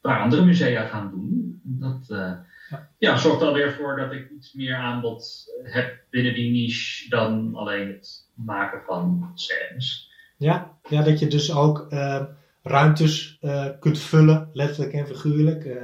uh, 0.02 0.22
andere 0.22 0.46
musea 0.46 0.86
gaan 0.86 1.10
doen. 1.10 1.60
Dat, 1.64 2.08
uh, 2.10 2.32
Ja. 2.70 2.90
ja, 2.98 3.18
zorgt 3.18 3.42
alweer 3.42 3.72
voor 3.74 3.96
dat 3.96 4.12
ik 4.12 4.30
iets 4.30 4.54
meer 4.54 4.76
aanbod 4.76 5.52
heb 5.64 6.00
binnen 6.10 6.34
die 6.34 6.52
niche 6.52 7.10
dan 7.10 7.56
alleen 7.56 7.88
het 7.88 8.30
maken 8.34 8.82
van 8.86 9.32
scènes. 9.34 10.12
Ja, 10.38 10.78
ja 10.90 11.02
dat 11.02 11.20
je 11.20 11.28
dus 11.28 11.56
ook 11.56 11.88
uh, 11.90 12.24
ruimtes 12.64 13.40
kunt 13.80 14.00
vullen, 14.00 14.50
letterlijk 14.54 14.94
en 14.94 15.08
figuurlijk, 15.08 15.80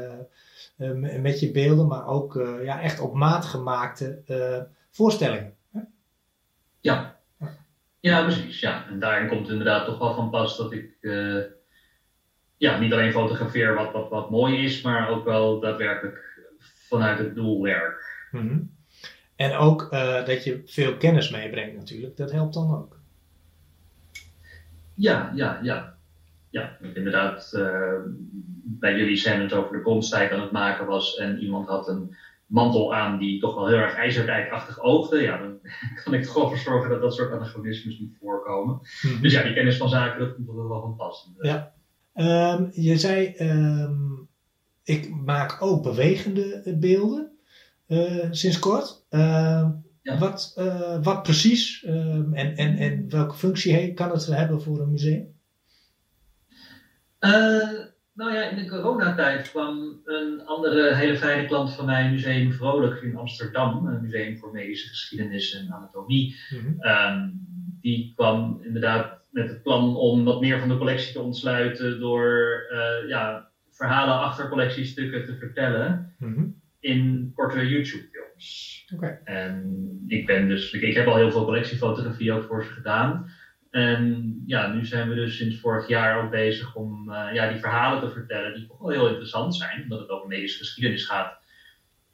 met 1.21 1.39
je 1.39 1.51
beelden, 1.51 1.87
maar 1.87 2.07
ook 2.07 2.59
ja, 2.63 2.81
echt 2.81 2.99
op 2.99 3.13
maat 3.13 3.45
gemaakte 3.45 4.23
voorstellingen. 4.91 5.53
Ja. 6.79 7.21
Ja, 8.03 8.23
precies. 8.23 8.59
Ja. 8.59 8.87
En 8.87 8.99
daarin 8.99 9.27
komt 9.27 9.49
inderdaad 9.49 9.85
toch 9.85 9.97
wel 9.97 10.13
van 10.13 10.29
pas 10.29 10.57
dat 10.57 10.71
ik 10.71 10.97
ja, 12.57 12.79
niet 12.79 12.93
alleen 12.93 13.11
fotografeer 13.11 13.73
wat, 13.73 13.91
wat, 13.91 14.09
wat 14.09 14.29
mooi 14.29 14.63
is, 14.63 14.81
maar 14.81 15.09
ook 15.09 15.23
wel 15.23 15.59
daadwerkelijk 15.59 16.41
vanuit 16.87 17.17
het 17.17 17.35
doel 17.35 17.61
werk. 17.61 18.27
Mhm. 18.31 18.59
En 19.35 19.53
ook 19.53 19.91
dat 20.25 20.43
je 20.43 20.61
veel 20.65 20.97
kennis 20.97 21.29
meebrengt 21.29 21.75
natuurlijk, 21.75 22.17
dat 22.17 22.31
helpt 22.31 22.53
dan 22.53 22.75
ook. 22.75 22.99
Ja, 24.93 25.31
ja, 25.35 25.59
ja. 25.61 25.93
Ja, 26.53 26.77
inderdaad, 26.93 27.51
uh, 27.55 27.93
bij 28.63 28.97
jullie 28.97 29.15
zijn 29.15 29.41
het 29.41 29.53
over 29.53 29.71
de 29.75 29.81
Bronstijd 29.81 30.31
aan 30.31 30.41
het 30.41 30.51
maken 30.51 30.85
was 30.85 31.15
en 31.15 31.39
iemand 31.39 31.67
had 31.67 31.87
een 31.87 32.15
mantel 32.53 32.95
aan 32.95 33.19
die 33.19 33.39
toch 33.39 33.55
wel 33.55 33.67
heel 33.67 33.77
erg 33.77 33.95
ijzerdijkachtig 33.95 34.79
oogde, 34.79 35.21
ja, 35.21 35.37
dan 35.37 35.59
kan 36.03 36.13
ik 36.13 36.23
toch 36.23 36.33
wel 36.33 36.47
voor 36.47 36.57
zorgen 36.57 36.89
dat 36.89 37.01
dat 37.01 37.13
soort 37.13 37.31
anachronismes 37.31 37.99
niet 37.99 38.17
voorkomen. 38.19 38.79
Mhm. 39.01 39.21
Dus 39.21 39.33
ja, 39.33 39.43
die 39.43 39.53
kennis 39.53 39.77
van 39.77 39.89
zaken, 39.89 40.19
dat 40.19 40.35
komt 40.35 40.47
er 40.47 40.67
wel 40.67 40.81
van 40.81 40.95
pas. 40.95 41.31
Ja. 41.41 41.73
Um, 42.15 42.69
je 42.71 42.97
zei, 42.97 43.35
um, 43.39 44.27
ik 44.83 45.09
maak 45.09 45.61
ook 45.61 45.83
bewegende 45.83 46.75
beelden 46.79 47.31
uh, 47.87 48.27
sinds 48.31 48.59
kort. 48.59 49.05
Uh, 49.09 49.69
ja. 50.01 50.17
Wat, 50.17 50.55
uh, 50.57 51.03
wat 51.03 51.23
precies 51.23 51.83
en, 51.83 52.33
en, 52.33 52.77
en 52.77 53.09
welke 53.09 53.35
functie 53.35 53.93
kan 53.93 54.11
het 54.11 54.25
hebben 54.25 54.61
voor 54.61 54.79
een 54.79 54.91
museum? 54.91 55.31
Nou 58.13 58.33
ja, 58.33 58.49
in 58.49 58.55
de 58.55 58.69
coronatijd 58.69 59.49
kwam 59.49 60.01
een 60.05 60.45
andere 60.45 60.95
hele 60.95 61.17
fijne 61.17 61.47
klant 61.47 61.73
van 61.73 61.85
mij, 61.85 62.09
Museum 62.09 62.51
Vrolijk 62.51 63.01
in 63.01 63.15
Amsterdam, 63.15 63.85
een 63.85 64.01
museum 64.01 64.37
voor 64.37 64.51
medische 64.51 64.87
geschiedenis 64.87 65.53
en 65.53 65.71
anatomie. 65.71 66.35
Mm 66.49 66.59
-hmm. 66.59 67.47
die 67.81 68.13
kwam 68.15 68.59
inderdaad 68.63 69.21
met 69.29 69.49
het 69.49 69.61
plan 69.61 69.95
om 69.95 70.23
wat 70.23 70.41
meer 70.41 70.59
van 70.59 70.69
de 70.69 70.77
collectie 70.77 71.13
te 71.13 71.21
ontsluiten 71.21 71.99
door 71.99 72.61
ja, 73.07 73.49
verhalen 73.71 74.19
achter 74.19 74.49
collectiestukken 74.49 75.25
te 75.25 75.35
vertellen 75.35 76.15
mm 76.17 76.33
-hmm. 76.33 76.61
in 76.79 77.31
korte 77.35 77.67
YouTube-films. 77.67 78.85
En 79.23 80.03
ik 80.07 80.25
ben 80.25 80.47
dus, 80.47 80.73
ik, 80.73 80.95
heb 80.95 81.07
al 81.07 81.15
heel 81.15 81.31
veel 81.31 81.45
collectiefotografie 81.45 82.31
ook 82.31 82.43
voor 82.43 82.63
ze 82.63 82.69
gedaan. 82.69 83.29
En 83.73 84.33
ja, 84.45 84.67
nu 84.67 84.85
zijn 84.85 85.09
we 85.09 85.15
dus 85.15 85.37
sinds 85.37 85.59
vorig 85.59 85.87
jaar 85.87 86.23
ook 86.23 86.31
bezig 86.31 86.75
om 86.75 87.09
uh, 87.09 87.29
ja, 87.33 87.49
die 87.49 87.59
verhalen 87.59 87.99
te 87.99 88.09
vertellen, 88.09 88.53
die 88.53 88.67
toch 88.67 88.79
wel 88.79 88.89
heel 88.89 89.07
interessant 89.07 89.55
zijn, 89.55 89.81
omdat 89.81 89.99
het 89.99 90.09
over 90.09 90.27
medische 90.27 90.57
geschiedenis 90.57 91.05
gaat. 91.05 91.37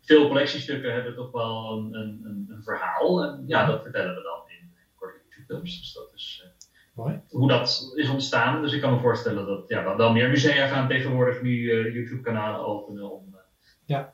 Veel 0.02 0.28
collectiestukken 0.28 0.94
hebben 0.94 1.16
toch 1.16 1.32
wel 1.32 1.78
een, 1.78 1.94
een, 1.94 2.48
een, 2.50 2.64
verhaal. 2.64 3.24
En 3.24 3.44
ja, 3.48 3.66
dat 3.66 3.82
vertellen 3.82 4.16
we 4.16 4.22
dan 4.22 4.58
in 4.58 4.72
korte 4.96 5.20
YouTube-films. 5.24 5.80
Dus 5.80 5.94
dat 5.94 6.12
is 6.16 6.44
uh, 6.46 6.52
Mooi. 6.96 7.22
hoe 7.30 7.48
dat 7.48 7.94
is 7.96 8.10
ontstaan. 8.10 8.62
Dus 8.62 8.74
ik 8.74 8.82
kan 8.82 8.94
me 8.94 9.00
voorstellen 9.00 9.46
dat 9.46 9.68
ja, 9.68 9.98
wel 9.98 10.12
meer 10.12 10.30
musea 10.30 10.68
gaan 10.68 10.88
tegenwoordig 10.88 11.42
nu 11.42 11.50
uh, 11.50 11.94
YouTube-kanalen 11.94 12.66
openen 12.66 13.12
om 13.12 13.36
ja 13.86 14.14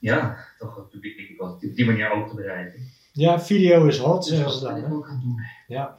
ja, 0.00 0.36
toch 0.58 0.76
het 0.76 0.88
publiek 0.88 1.42
op 1.42 1.60
die 1.60 1.84
manier 1.84 2.10
ook 2.10 2.28
te 2.28 2.34
bereiken. 2.34 2.80
Ja, 3.12 3.40
video 3.40 3.86
is 3.86 3.98
hot, 3.98 4.24
dus 4.24 4.36
zeggen 4.36 4.52
ze 4.52 4.64
dan. 4.64 4.92
Ook 4.92 5.06
doen. 5.06 5.40
Ja, 5.66 5.98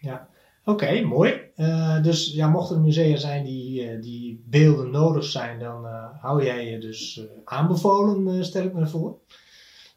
ja. 0.00 0.28
Oké, 0.64 1.00
mooi. 1.00 1.40
Uh, 1.56 2.02
dus 2.02 2.32
ja, 2.34 2.48
mochten 2.48 2.76
er 2.76 2.82
musea 2.82 3.16
zijn 3.16 3.44
die, 3.44 3.82
uh, 3.82 4.02
die 4.02 4.44
beelden 4.46 4.90
nodig 4.90 5.24
zijn, 5.24 5.58
dan 5.58 5.84
uh, 5.84 6.04
hou 6.20 6.44
jij 6.44 6.70
je 6.70 6.78
dus 6.78 7.26
aanbevolen, 7.44 8.44
stel 8.44 8.64
ik 8.64 8.72
me 8.72 8.86
voor. 8.86 9.18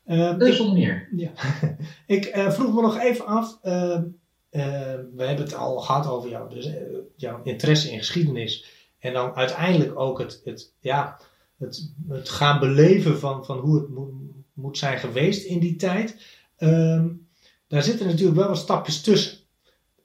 is 0.05 0.59
ik, 0.59 0.73
meer. 0.73 1.09
Ja. 1.15 1.31
ik 2.15 2.31
vroeg 2.35 2.73
me 2.73 2.81
nog 2.81 2.99
even 2.99 3.25
af, 3.25 3.59
we 3.61 5.23
hebben 5.23 5.45
het 5.45 5.55
al 5.55 5.79
gehad 5.79 6.07
over 6.07 6.29
jou, 6.29 6.49
dus, 6.49 6.69
jouw 7.15 7.39
interesse 7.43 7.91
in 7.91 7.97
geschiedenis. 7.97 8.65
En 8.99 9.13
dan 9.13 9.35
uiteindelijk 9.35 9.99
ook 9.99 10.19
het, 10.19 10.41
het 10.43 10.73
ja, 10.79 11.19
het, 11.57 11.93
het 12.07 12.29
gaan 12.29 12.59
beleven 12.59 13.19
van, 13.19 13.45
van 13.45 13.57
hoe 13.57 13.75
het 13.75 13.89
moet, 13.89 14.11
moet 14.53 14.77
zijn 14.77 14.99
geweest 14.99 15.45
in 15.45 15.59
die 15.59 15.75
tijd. 15.75 16.25
Um, 16.57 17.27
daar 17.67 17.83
zitten 17.83 18.07
natuurlijk 18.07 18.37
wel 18.37 18.47
wat 18.47 18.57
stapjes 18.57 19.01
tussen. 19.01 19.37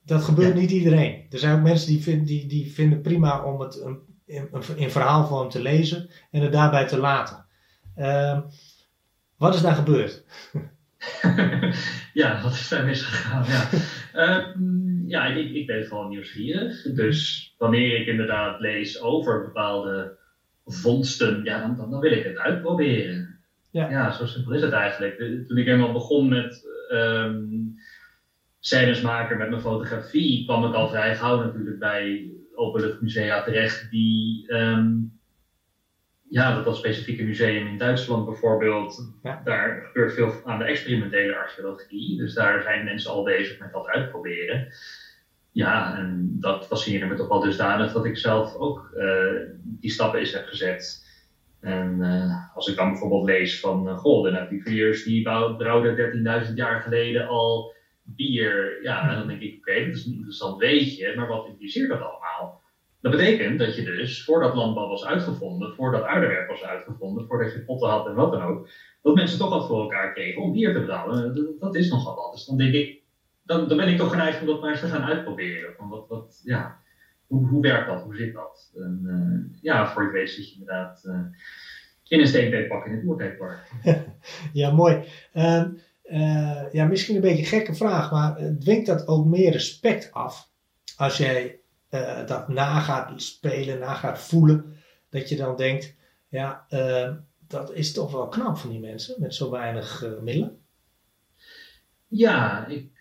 Dat 0.08 0.24
gebeurt 0.24 0.54
niet 0.54 0.70
iedereen. 0.70 1.26
Er 1.30 1.38
zijn 1.38 1.56
ook 1.56 1.62
mensen 1.62 1.88
die, 1.88 2.02
vind, 2.02 2.26
die, 2.26 2.46
die 2.46 2.72
vinden 2.72 3.00
prima 3.00 3.44
om 3.44 3.60
het 3.60 3.80
een, 3.80 3.98
in, 4.26 4.48
in 4.76 4.90
verhaalvorm 4.90 5.48
te 5.48 5.62
lezen 5.62 6.10
en 6.30 6.42
het 6.42 6.52
daarbij 6.52 6.86
te 6.86 6.98
laten. 6.98 7.44
Um, 7.98 8.44
wat 9.36 9.54
is 9.54 9.62
daar 9.62 9.74
gebeurd? 9.74 10.24
ja, 12.20 12.42
wat 12.42 12.52
is 12.52 12.68
daar 12.68 12.84
misgegaan? 12.84 13.44
Ja, 13.44 13.68
uh, 14.14 14.46
ja 15.06 15.26
ik, 15.26 15.50
ik 15.54 15.66
ben 15.66 15.84
gewoon 15.84 16.08
nieuwsgierig. 16.08 16.82
Dus 16.82 17.54
wanneer 17.58 18.00
ik 18.00 18.06
inderdaad 18.06 18.60
lees 18.60 19.00
over 19.00 19.44
bepaalde 19.44 20.18
vondsten, 20.64 21.44
ja, 21.44 21.60
dan, 21.60 21.76
dan, 21.76 21.90
dan, 21.90 22.00
wil 22.00 22.12
ik 22.12 22.24
het 22.24 22.36
uitproberen. 22.36 23.38
Ja. 23.70 23.90
ja, 23.90 24.12
zo 24.12 24.26
simpel 24.26 24.52
is 24.52 24.62
het 24.62 24.72
eigenlijk. 24.72 25.16
Toen 25.46 25.58
ik 25.58 25.66
helemaal 25.66 25.92
begon 25.92 26.28
met 26.28 26.66
um, 26.92 27.76
scènes 28.58 29.00
maken 29.00 29.36
met 29.36 29.48
mijn 29.48 29.60
fotografie, 29.60 30.44
kwam 30.44 30.64
ik 30.64 30.72
al 30.72 30.88
vrij 30.88 31.14
gauw 31.14 31.36
natuurlijk 31.36 31.78
bij 31.78 32.30
openluchtmusea 32.54 33.42
terecht 33.42 33.90
die 33.90 34.52
um, 34.52 35.18
ja, 36.28 36.54
dat 36.54 36.64
dat 36.64 36.76
specifieke 36.76 37.22
museum 37.22 37.66
in 37.66 37.78
Duitsland 37.78 38.24
bijvoorbeeld, 38.24 39.12
daar 39.44 39.82
gebeurt 39.86 40.12
veel 40.12 40.40
aan 40.44 40.58
de 40.58 40.64
experimentele 40.64 41.36
archeologie. 41.36 42.16
Dus 42.16 42.34
daar 42.34 42.62
zijn 42.62 42.84
mensen 42.84 43.10
al 43.10 43.22
bezig 43.22 43.58
met 43.58 43.72
dat 43.72 43.86
uitproberen. 43.86 44.72
Ja, 45.52 45.96
en 45.96 46.36
dat 46.40 46.66
fascineerde 46.66 47.06
me 47.06 47.14
toch 47.14 47.28
wel 47.28 47.40
dusdanig 47.40 47.92
dat 47.92 48.04
ik 48.04 48.16
zelf 48.16 48.54
ook 48.54 48.90
uh, 48.96 49.40
die 49.62 49.90
stappen 49.90 50.18
eens 50.18 50.32
heb 50.32 50.46
gezet. 50.46 51.06
En 51.60 51.98
uh, 52.00 52.54
als 52.54 52.68
ik 52.68 52.76
dan 52.76 52.88
bijvoorbeeld 52.90 53.24
lees 53.24 53.60
van, 53.60 53.88
uh, 53.88 53.98
goh, 53.98 54.22
de 54.22 55.02
die 55.04 55.22
brouwden 55.56 56.46
13.000 56.46 56.54
jaar 56.54 56.80
geleden 56.80 57.26
al 57.26 57.76
bier. 58.16 58.82
Ja, 58.82 59.10
en 59.10 59.16
dan 59.16 59.26
denk 59.26 59.40
ik, 59.40 59.56
oké, 59.56 59.70
okay, 59.70 59.84
dat 59.84 59.94
is 59.94 60.04
een 60.04 60.12
interessant 60.12 60.56
weetje, 60.56 61.14
maar 61.14 61.26
wat 61.26 61.46
impliceert 61.46 61.88
dat 61.88 62.00
allemaal? 62.00 62.60
Dat 63.00 63.10
betekent 63.10 63.58
dat 63.58 63.74
je 63.74 63.82
dus, 63.82 64.24
voordat 64.24 64.54
landbouw 64.54 64.88
was 64.88 65.04
uitgevonden, 65.04 65.74
voordat 65.74 66.02
aardewerk 66.02 66.48
was 66.48 66.62
uitgevonden, 66.62 67.26
voordat 67.26 67.52
je 67.52 67.64
potten 67.64 67.88
had 67.88 68.06
en 68.06 68.14
wat 68.14 68.30
dan 68.30 68.42
ook, 68.42 68.68
dat 69.02 69.14
mensen 69.14 69.38
toch 69.38 69.50
wat 69.50 69.66
voor 69.66 69.80
elkaar 69.80 70.12
kregen 70.12 70.42
om 70.42 70.52
bier 70.52 70.72
te 70.72 70.82
brouwen. 70.82 71.34
Dat, 71.34 71.60
dat 71.60 71.74
is 71.74 71.90
nogal 71.90 72.14
wat. 72.14 72.32
Dus 72.32 72.44
dan 72.44 72.56
denk 72.56 72.72
ik, 72.72 73.00
dan, 73.42 73.68
dan 73.68 73.76
ben 73.76 73.88
ik 73.88 73.96
toch 73.96 74.10
geneigd 74.10 74.40
om 74.40 74.46
dat 74.46 74.60
maar 74.60 74.70
eens 74.70 74.80
te 74.80 74.86
gaan 74.86 75.04
uitproberen. 75.04 75.74
Van 75.76 75.88
wat, 75.88 76.08
wat, 76.08 76.40
ja, 76.44 76.78
hoe, 77.26 77.46
hoe 77.46 77.62
werkt 77.62 77.86
dat? 77.86 78.02
Hoe 78.02 78.16
zit 78.16 78.34
dat? 78.34 78.72
En, 78.74 79.00
uh, 79.04 79.60
ja, 79.60 79.86
voor 79.86 80.02
je 80.02 80.10
weet 80.10 80.30
zit 80.30 80.48
je 80.48 80.52
inderdaad 80.58 81.02
uh, 81.06 81.20
in 82.08 82.20
een 82.20 82.26
steentijdpak 82.26 82.84
in 82.84 82.92
het 82.92 83.04
oertijdpark. 83.04 83.58
ja, 84.52 84.70
mooi. 84.70 85.04
Uh, 86.10 86.72
ja, 86.72 86.84
misschien 86.84 87.14
een 87.14 87.20
beetje 87.20 87.38
een 87.38 87.44
gekke 87.44 87.74
vraag, 87.74 88.10
maar 88.10 88.38
dwingt 88.58 88.86
dat 88.86 89.06
ook 89.06 89.26
meer 89.26 89.52
respect 89.52 90.12
af 90.12 90.50
als 90.96 91.16
jij 91.16 91.60
dat 92.26 92.48
na 92.48 92.80
gaat 92.80 93.22
spelen, 93.22 93.78
na 93.78 93.94
gaat 93.94 94.20
voelen, 94.20 94.76
dat 95.10 95.28
je 95.28 95.36
dan 95.36 95.56
denkt, 95.56 95.94
ja, 96.28 96.66
dat 97.48 97.72
is 97.72 97.92
toch 97.92 98.12
wel 98.12 98.28
knap 98.28 98.56
van 98.56 98.70
die 98.70 98.80
mensen 98.80 99.20
met 99.20 99.34
zo 99.34 99.50
weinig 99.50 100.04
middelen? 100.20 100.58
Ja, 102.08 102.66
ik 102.66 103.00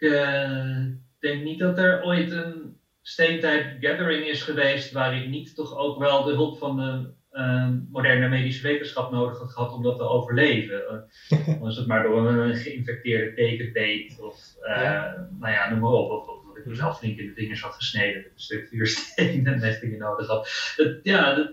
denk 1.19 1.43
niet 1.43 1.59
dat 1.59 1.77
er 1.77 2.03
ooit 2.03 2.31
een 2.31 2.77
steentijd 3.01 3.77
gathering 3.79 4.25
is 4.25 4.41
geweest 4.41 4.91
waar 4.91 5.21
ik 5.21 5.29
niet 5.29 5.55
toch 5.55 5.77
ook 5.77 5.99
wel 5.99 6.23
de 6.23 6.33
hulp 6.33 6.57
van 6.57 6.77
de 6.77 7.09
uh, 7.37 7.69
moderne 7.91 8.29
medische 8.29 8.67
wetenschap 8.67 9.11
nodig 9.11 9.39
had 9.39 9.51
gehad 9.51 9.73
om 9.73 9.83
dat 9.83 9.97
te 9.97 10.03
overleven. 10.03 11.05
Uh, 11.29 11.59
dan 11.59 11.69
is 11.69 11.75
het 11.77 11.87
maar 11.87 12.03
door 12.03 12.27
een 12.27 12.55
geïnfecteerde 12.55 13.33
tekenpeet 13.33 14.19
of 14.19 14.55
ja. 14.67 15.27
nou 15.39 15.53
ja, 15.53 15.69
noem 15.69 15.79
maar 15.79 15.91
op. 15.91 16.11
Of, 16.11 16.27
of 16.27 16.45
dat 16.45 16.57
ik 16.57 16.65
mezelf 16.65 16.97
flink 16.97 17.19
in 17.19 17.27
de 17.27 17.33
vingers 17.33 17.61
had 17.61 17.73
gesneden 17.73 18.21
met 18.21 18.31
een 18.33 18.39
stuk 18.39 18.67
vuursteen 18.67 19.47
en 19.47 19.61
echt 19.61 19.81
dingen 19.81 19.99
nodig 19.99 20.27
had. 20.27 20.71
ja, 21.03 21.49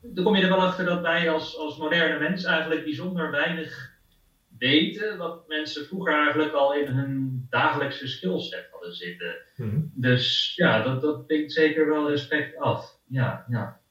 dan 0.00 0.24
kom 0.24 0.36
je 0.36 0.42
er 0.42 0.48
wel 0.48 0.62
achter 0.62 0.84
dat 0.84 1.00
wij 1.00 1.30
als, 1.30 1.58
als 1.58 1.76
moderne 1.76 2.18
mens 2.18 2.44
eigenlijk 2.44 2.84
bijzonder 2.84 3.30
weinig 3.30 3.92
weten 4.58 5.16
wat 5.16 5.48
mensen 5.48 5.86
vroeger 5.86 6.14
eigenlijk 6.14 6.52
al 6.52 6.74
in 6.74 6.86
hun 6.86 7.46
dagelijkse 7.50 8.06
skillset 8.06 8.68
hadden 8.70 8.94
zitten. 8.94 9.36
Mhm. 9.56 9.80
Dus 9.94 10.52
ja, 10.56 10.82
dat, 10.82 11.00
dat 11.00 11.24
zeker 11.46 11.88
wel 11.88 12.10
respect 12.10 12.56
af. 12.58 12.98
Ja, 13.06 13.44
ja. 13.48 13.82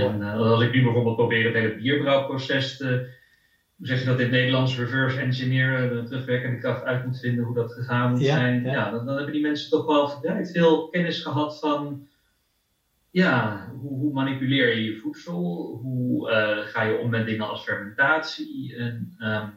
En 0.00 0.22
als 0.22 0.60
ik 0.60 0.72
nu 0.72 0.82
bijvoorbeeld 0.82 1.16
probeer 1.16 1.44
het 1.44 1.54
hele 1.54 1.74
bierbrouwproces 1.74 2.76
te 2.76 3.20
hoe 3.82 3.90
zeg 3.90 4.00
je 4.00 4.06
dat 4.06 4.18
in 4.18 4.22
het 4.24 4.34
Nederlands, 4.34 4.76
reverse 4.76 5.18
engineeren, 5.18 5.88
de 5.88 6.02
terugwerkende 6.02 6.58
kracht 6.58 6.84
uit 6.84 7.04
moet 7.04 7.18
vinden 7.18 7.44
hoe 7.44 7.54
dat 7.54 7.72
gegaan 7.72 8.10
moet 8.10 8.24
zijn. 8.24 8.62
Ja. 8.62 8.90
dan, 8.90 9.04
dan, 9.04 9.16
hebben 9.16 9.32
die 9.32 9.42
mensen 9.42 9.70
toch 9.70 9.86
wel 9.86 10.08
vrij 10.08 10.46
veel 10.46 10.88
kennis 10.88 11.22
gehad 11.22 11.58
van, 11.58 12.06
ja, 13.10 13.66
hoe, 13.80 13.98
hoe 13.98 14.12
manipuleer 14.12 14.74
je 14.74 14.84
je 14.84 14.96
voedsel? 14.96 15.78
Hoe 15.82 16.30
uh, 16.30 16.66
ga 16.66 16.82
je 16.82 16.98
om 16.98 17.10
met 17.10 17.26
dingen 17.26 17.48
als 17.48 17.62
fermentatie? 17.62 18.76
En, 18.76 19.14
um, 19.18 19.54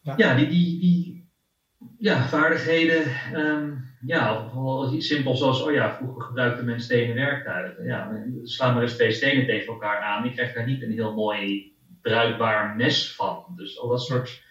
ja. 0.00 0.14
ja, 0.16 0.34
die, 0.34 0.48
die, 0.48 0.80
die 0.80 1.28
ja, 1.98 2.28
vaardigheden, 2.28 3.04
um, 3.34 3.89
ja, 4.06 4.50
of 4.54 4.94
simpel 4.98 5.36
zoals, 5.36 5.62
oh 5.62 5.72
ja, 5.72 5.94
vroeger 5.96 6.22
gebruikten 6.22 6.64
men 6.64 6.80
stenen 6.80 7.14
werktuigen. 7.14 7.84
Ja, 7.84 8.22
slaan 8.42 8.74
maar 8.74 8.82
eens 8.82 8.94
twee 8.94 9.12
stenen 9.12 9.46
tegen 9.46 9.66
elkaar 9.66 9.98
aan. 9.98 10.24
Ik 10.24 10.32
krijg 10.32 10.54
daar 10.54 10.66
niet 10.66 10.82
een 10.82 10.92
heel 10.92 11.14
mooi 11.14 11.72
bruikbaar 12.02 12.76
mes 12.76 13.14
van. 13.14 13.44
Dus 13.56 13.80
al 13.80 13.88
dat 13.88 14.02
soort 14.02 14.42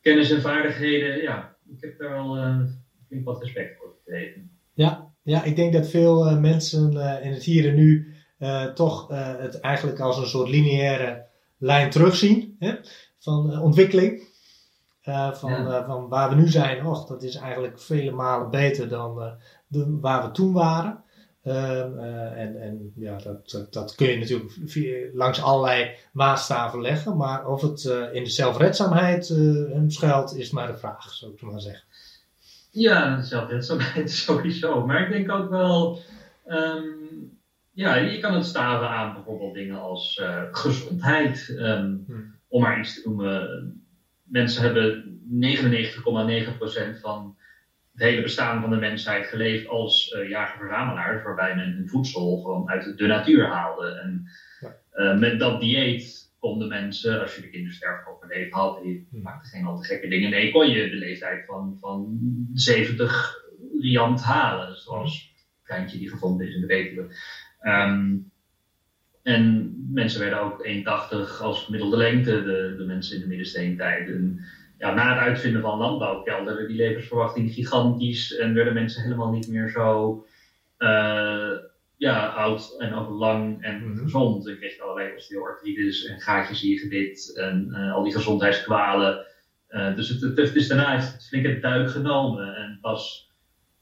kennis 0.00 0.30
en 0.30 0.40
vaardigheden, 0.40 1.22
ja, 1.22 1.56
ik 1.76 1.80
heb 1.80 1.98
daar 1.98 2.10
wel 2.10 2.36
uh, 2.36 2.60
flink 3.06 3.24
wat 3.24 3.42
respect 3.42 3.76
voor 3.78 3.94
gekregen. 4.04 4.50
Ja, 4.74 5.12
ja, 5.22 5.42
ik 5.42 5.56
denk 5.56 5.72
dat 5.72 5.90
veel 5.90 6.30
uh, 6.30 6.40
mensen 6.40 6.92
uh, 6.92 7.24
in 7.24 7.32
het 7.32 7.42
hier 7.42 7.68
en 7.68 7.74
nu 7.74 8.14
toch 8.74 9.08
het 9.38 9.60
eigenlijk 9.60 10.00
als 10.00 10.18
een 10.18 10.26
soort 10.26 10.48
lineaire 10.48 11.26
lijn 11.58 11.90
terugzien 11.90 12.56
hè, 12.58 12.74
van 13.18 13.60
ontwikkeling. 13.60 14.28
Van, 15.32 15.84
van 15.84 16.08
waar 16.08 16.28
we 16.28 16.34
nu 16.34 16.48
zijn, 16.48 16.86
och, 16.86 17.06
dat 17.06 17.22
is 17.22 17.34
eigenlijk 17.34 17.80
vele 17.80 18.10
malen 18.10 18.50
beter 18.50 18.88
dan 18.88 19.36
de, 19.66 19.98
waar 20.00 20.22
we 20.22 20.30
toen 20.30 20.52
waren. 20.52 21.02
Ehm, 21.42 21.98
eh, 21.98 22.40
en, 22.40 22.60
en 22.60 22.92
ja, 22.96 23.16
dat, 23.16 23.68
dat, 23.70 23.94
kun 23.94 24.06
je 24.06 24.18
natuurlijk 24.18 25.10
langs 25.14 25.42
allerlei 25.42 25.96
maatstaven 26.12 26.80
leggen. 26.80 27.16
Maar 27.16 27.46
of 27.46 27.62
het 27.62 27.84
in 28.12 28.24
de 28.24 28.30
zelfredzaamheid 28.30 29.34
schuilt, 29.86 30.36
is 30.36 30.50
maar 30.50 30.66
de 30.66 30.76
vraag, 30.76 31.12
zou 31.12 31.32
ik 31.32 31.42
maar 31.42 31.60
zeggen. 31.60 31.84
Ja, 32.70 33.22
zelfredzaamheid 33.22 34.10
sowieso. 34.26 34.86
Maar 34.86 35.02
ik 35.02 35.12
denk 35.12 35.30
ook 35.30 35.50
wel. 35.50 35.98
Um, 36.46 37.38
ja, 37.72 37.94
je 37.94 38.18
kan 38.18 38.34
het 38.34 38.44
staven 38.44 38.88
aan 38.88 39.14
bijvoorbeeld 39.14 39.54
dingen 39.54 39.80
als 39.80 40.22
gezondheid. 40.50 41.54
Um, 41.58 42.06
Om 42.48 42.62
maar 42.62 42.78
iets 42.78 43.02
te 43.02 43.08
noemen. 43.08 43.79
Mensen 44.30 44.62
hebben 44.62 45.20
99,9% 46.96 47.00
van 47.00 47.36
het 47.92 48.02
hele 48.02 48.22
bestaan 48.22 48.60
van 48.60 48.70
de 48.70 48.76
mensheid 48.76 49.26
geleefd 49.26 49.68
als 49.68 50.12
uh, 50.12 50.28
jager-verzamelaars, 50.28 51.22
waarbij 51.22 51.56
men 51.56 51.72
hun 51.72 51.88
voedsel 51.88 52.36
gewoon 52.36 52.68
uit 52.68 52.98
de 52.98 53.06
natuur 53.06 53.46
haalde. 53.46 53.88
En 53.88 54.24
uh, 54.94 55.18
met 55.18 55.38
dat 55.38 55.60
dieet 55.60 56.32
konden 56.38 56.68
mensen, 56.68 57.20
als 57.20 57.34
je 57.34 57.40
de 57.40 57.58
een 57.58 58.28
leven 58.28 58.58
had, 58.58 58.80
je 58.82 59.06
hmm. 59.10 59.22
maakte 59.22 59.48
geen 59.48 59.64
al 59.64 59.80
te 59.80 59.86
gekke 59.86 60.08
dingen 60.08 60.30
mee, 60.30 60.50
kon 60.50 60.70
je 60.70 60.90
de 60.90 60.96
leeftijd 60.96 61.44
van, 61.46 61.76
van 61.80 62.18
70 62.52 63.34
riant 63.80 64.22
halen, 64.22 64.76
zoals 64.76 65.32
het 65.34 65.62
kleintje 65.62 65.98
die 65.98 66.10
gevonden 66.10 66.46
is 66.46 66.54
in 66.54 66.60
de 66.60 66.66
Betuwe. 66.66 67.14
Um, 67.62 68.32
en 69.22 69.74
mensen 69.92 70.20
werden 70.20 70.40
ook 70.40 70.66
1,80 70.66 71.40
als 71.40 71.64
gemiddelde 71.64 71.96
lengte, 71.96 72.42
de, 72.42 72.74
de 72.76 72.84
mensen 72.84 73.14
in 73.14 73.20
de 73.20 73.28
middensteentijd. 73.28 74.08
En, 74.08 74.40
ja, 74.78 74.94
na 74.94 75.14
het 75.14 75.18
uitvinden 75.18 75.62
van 75.62 75.78
landbouw 75.78 76.22
kelderde 76.22 76.66
die 76.66 76.76
levensverwachting 76.76 77.52
gigantisch 77.52 78.36
en 78.36 78.54
werden 78.54 78.74
mensen 78.74 79.02
helemaal 79.02 79.30
niet 79.30 79.48
meer 79.48 79.68
zo 79.68 80.24
uh, 80.78 81.52
ja, 81.96 82.26
oud 82.26 82.74
en 82.78 82.94
ook 82.94 83.10
lang 83.10 83.62
en 83.62 83.76
mm 83.76 83.82
-hmm. 83.82 83.96
gezond. 83.96 84.48
Ik 84.48 84.56
kreeg 84.56 84.80
allerlei 84.80 85.14
osteoartritis 85.14 86.06
en 86.06 86.20
gaatjes 86.20 86.62
in 86.62 86.70
je 86.70 86.78
gebit 86.78 87.36
en 87.36 87.68
uh, 87.70 87.94
al 87.94 88.02
die 88.02 88.12
gezondheidskwalen. 88.12 89.26
Uh, 89.70 89.96
dus 89.96 90.08
het, 90.08 90.36
het, 90.36 90.56
is 90.56 90.68
daarna 90.68 90.92
heeft 90.92 91.28
flink 91.28 91.46
het 91.46 91.62
duik 91.62 91.90
genomen 91.90 92.54
en 92.54 92.78
pas 92.80 93.30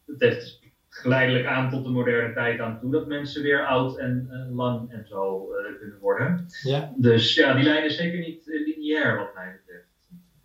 het 0.07 0.21
heeft 0.21 0.58
geleidelijk 0.99 1.47
aan 1.47 1.71
tot 1.71 1.85
de 1.85 1.91
moderne 1.91 2.33
tijd 2.33 2.61
aan 2.61 2.79
toe 2.81 2.91
dat 2.91 3.07
mensen 3.07 3.43
weer 3.43 3.67
oud 3.67 3.99
en 3.99 4.29
lang 4.55 4.93
en 4.93 5.07
zo 5.07 5.49
kunnen 5.79 5.99
worden. 6.01 6.47
Ja. 6.63 6.93
Dus 6.97 7.35
ja, 7.35 7.55
die 7.55 7.65
lijn 7.65 7.85
is 7.85 7.97
zeker 7.97 8.19
niet 8.19 8.43
lineair 8.47 9.17
wat 9.17 9.35
mij 9.35 9.61
betreft. 9.61 9.87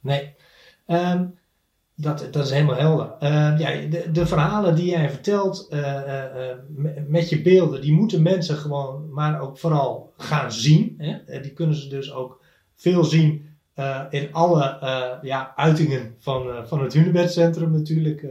Nee. 0.02 0.36
Um, 0.88 1.38
dat, 1.96 2.28
dat 2.32 2.46
is 2.46 2.52
helemaal 2.52 2.76
helder. 2.76 3.16
Uh, 3.24 3.60
ja, 3.60 3.88
de, 3.89 4.12
de, 4.12 4.26
verhalen 4.26 4.76
die 4.76 4.89
jij 4.89 5.10
vertelt 5.10 5.70
met 7.08 7.30
je 7.30 7.42
beelden, 7.42 7.82
die 7.82 7.94
moeten 7.94 8.22
mensen 8.22 8.56
gewoon, 8.56 9.13
maar 9.13 9.42
ook 9.42 9.58
vooral 9.58 10.13
gaan 10.18 10.52
zien. 10.52 10.96
Hè? 10.98 11.39
Die 11.39 11.54
kunnen 11.54 11.76
ze 11.76 11.89
dus 11.89 12.13
ook 12.13 12.44
veel 12.76 13.04
zien 13.04 13.53
in 14.10 14.34
alle 14.34 14.80
ja, 15.22 15.54
uitingen 15.56 16.16
van, 16.20 16.68
van 16.68 16.84
het 16.84 16.94
Hunebedcentrum 16.94 17.72
natuurlijk. 17.72 18.26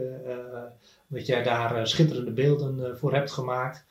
dat 1.13 1.25
jij 1.25 1.43
daar 1.43 1.87
schitterende 1.87 2.31
beelden 2.31 2.97
voor 2.97 3.13
hebt 3.13 3.31
gemaakt. 3.31 3.85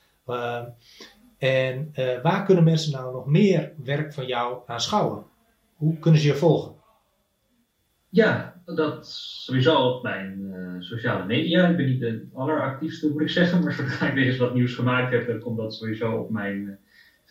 En 1.38 1.93
waar 2.23 2.45
kunnen 2.45 2.65
mensen 2.65 2.93
nou 2.93 3.12
nog 3.12 3.27
meer 3.27 3.73
werk 3.85 4.12
van 4.12 4.27
jou 4.27 4.59
aanschouwen? 4.67 5.25
Hoe 5.77 5.99
kunnen 5.99 6.21
ze 6.21 6.27
je 6.27 6.35
volgen? 6.35 6.75
Ja, 8.09 8.61
dat 8.65 9.07
sowieso 9.07 9.77
op 9.77 10.03
mijn 10.03 10.55
sociale 10.79 11.25
media. 11.25 11.69
Ik 11.69 11.77
ben 11.77 11.87
niet 11.87 12.01
de 12.01 12.29
alleractiefste, 12.35 13.11
moet 13.11 13.21
ik 13.21 13.29
zeggen, 13.29 13.62
maar 13.62 13.73
zodra 13.73 14.07
ik 14.07 14.15
weer 14.15 14.38
wat 14.38 14.55
nieuws 14.55 14.75
gemaakt 14.75 15.12
heb, 15.12 15.27
dan 15.27 15.41
komt 15.41 15.57
dat 15.57 15.75
sowieso 15.75 16.12
op 16.12 16.31
mijn 16.31 16.79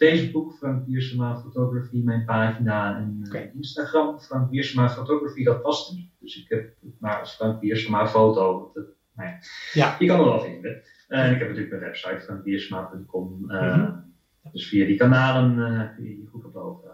Facebook, 0.08 0.54
Frank 0.54 0.86
Biersema 0.86 1.40
Photography, 1.42 2.02
mijn 2.04 2.26
pagina, 2.26 2.98
en 2.98 3.30
uh, 3.32 3.56
Instagram, 3.56 4.20
Frank 4.20 4.50
Biersema 4.50 4.90
Photography, 4.90 5.44
dat 5.44 5.62
past 5.62 5.94
niet. 5.94 6.10
Dus 6.20 6.44
ik 6.44 6.50
heb 6.50 6.74
het 6.82 7.00
maar 7.00 7.20
als 7.20 7.36
Frank 7.36 8.10
Foto. 8.10 8.72
Dat, 8.74 8.86
nou 9.16 9.30
ja. 9.30 9.38
ja. 9.74 9.96
Je 10.00 10.08
kan 10.08 10.18
me 10.18 10.26
wel 10.26 10.42
vinden. 10.42 10.82
En 11.08 11.32
ik 11.34 11.40
heb 11.40 11.48
natuurlijk 11.48 11.70
mijn 11.70 11.84
website, 11.84 12.20
frankbiersema.com. 12.20 13.38
Mm 13.40 13.50
-hmm. 13.50 14.14
Dus 14.52 14.68
via 14.68 14.86
die 14.86 14.98
kanalen 14.98 15.56
kun 15.96 16.04
je 16.04 16.18
je 16.18 16.28
goed 16.32 16.46
op 16.46 16.54
de 16.54 16.60
hoogte 16.60 16.92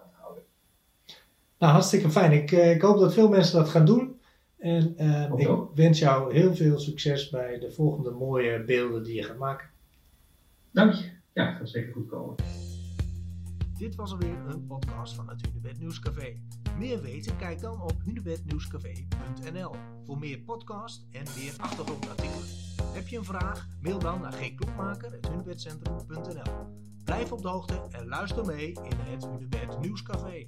nou, 1.60 1.72
hartstikke 1.72 2.10
fijn. 2.10 2.32
Ik, 2.32 2.52
ik 2.52 2.82
hoop 2.82 3.00
dat 3.00 3.14
veel 3.14 3.30
mensen 3.30 3.60
dat 3.60 3.70
gaan 3.70 3.86
doen. 3.86 4.20
En 4.58 4.96
uh, 5.00 5.32
ik 5.36 5.50
wens 5.76 6.00
jou 6.00 6.34
heel 6.34 6.56
veel 6.56 6.80
succes 6.80 7.30
bij 7.30 7.60
de 7.60 7.72
volgende 7.72 8.12
mooie 8.12 8.64
beelden 8.64 9.04
die 9.04 9.16
je 9.16 9.24
gaat 9.24 9.38
maken. 9.38 9.70
Dank 10.72 10.94
je. 10.94 11.10
Ja, 11.34 11.46
dat 11.46 11.58
gaat 11.58 11.70
zeker 11.70 11.94
goed 11.94 12.08
komen. 12.08 12.36
Dit 13.78 13.96
was 13.96 14.12
alweer 14.12 14.38
een 14.48 14.66
podcast 14.66 15.16
van 15.16 15.30
het 15.30 15.42
Hunebed 15.42 15.80
Nieuwscafé. 15.80 16.42
Meer 16.78 17.02
weten? 17.02 17.38
Kijk 17.38 17.62
dan 17.62 17.82
op 17.82 17.94
hunebednieuwscafé.nl 18.04 19.76
voor 20.06 20.18
meer 20.18 20.40
podcast 20.40 21.06
en 21.12 21.24
meer 21.38 21.54
achtergrondartikelen. 21.58 22.48
Heb 22.84 23.08
je 23.08 23.18
een 23.18 23.24
vraag? 23.24 23.68
Mail 23.82 24.00
dan 24.00 24.22
naar 24.22 24.34
gklokmaker.hunebedcentrum.nl 24.34 26.52
Blijf 27.04 27.32
op 27.32 27.42
de 27.42 27.48
hoogte 27.48 27.82
en 27.92 28.08
luister 28.08 28.46
mee 28.46 28.72
in 28.72 28.98
het 29.00 29.26
Hunebed 29.26 29.80
Nieuwscafé. 29.80 30.48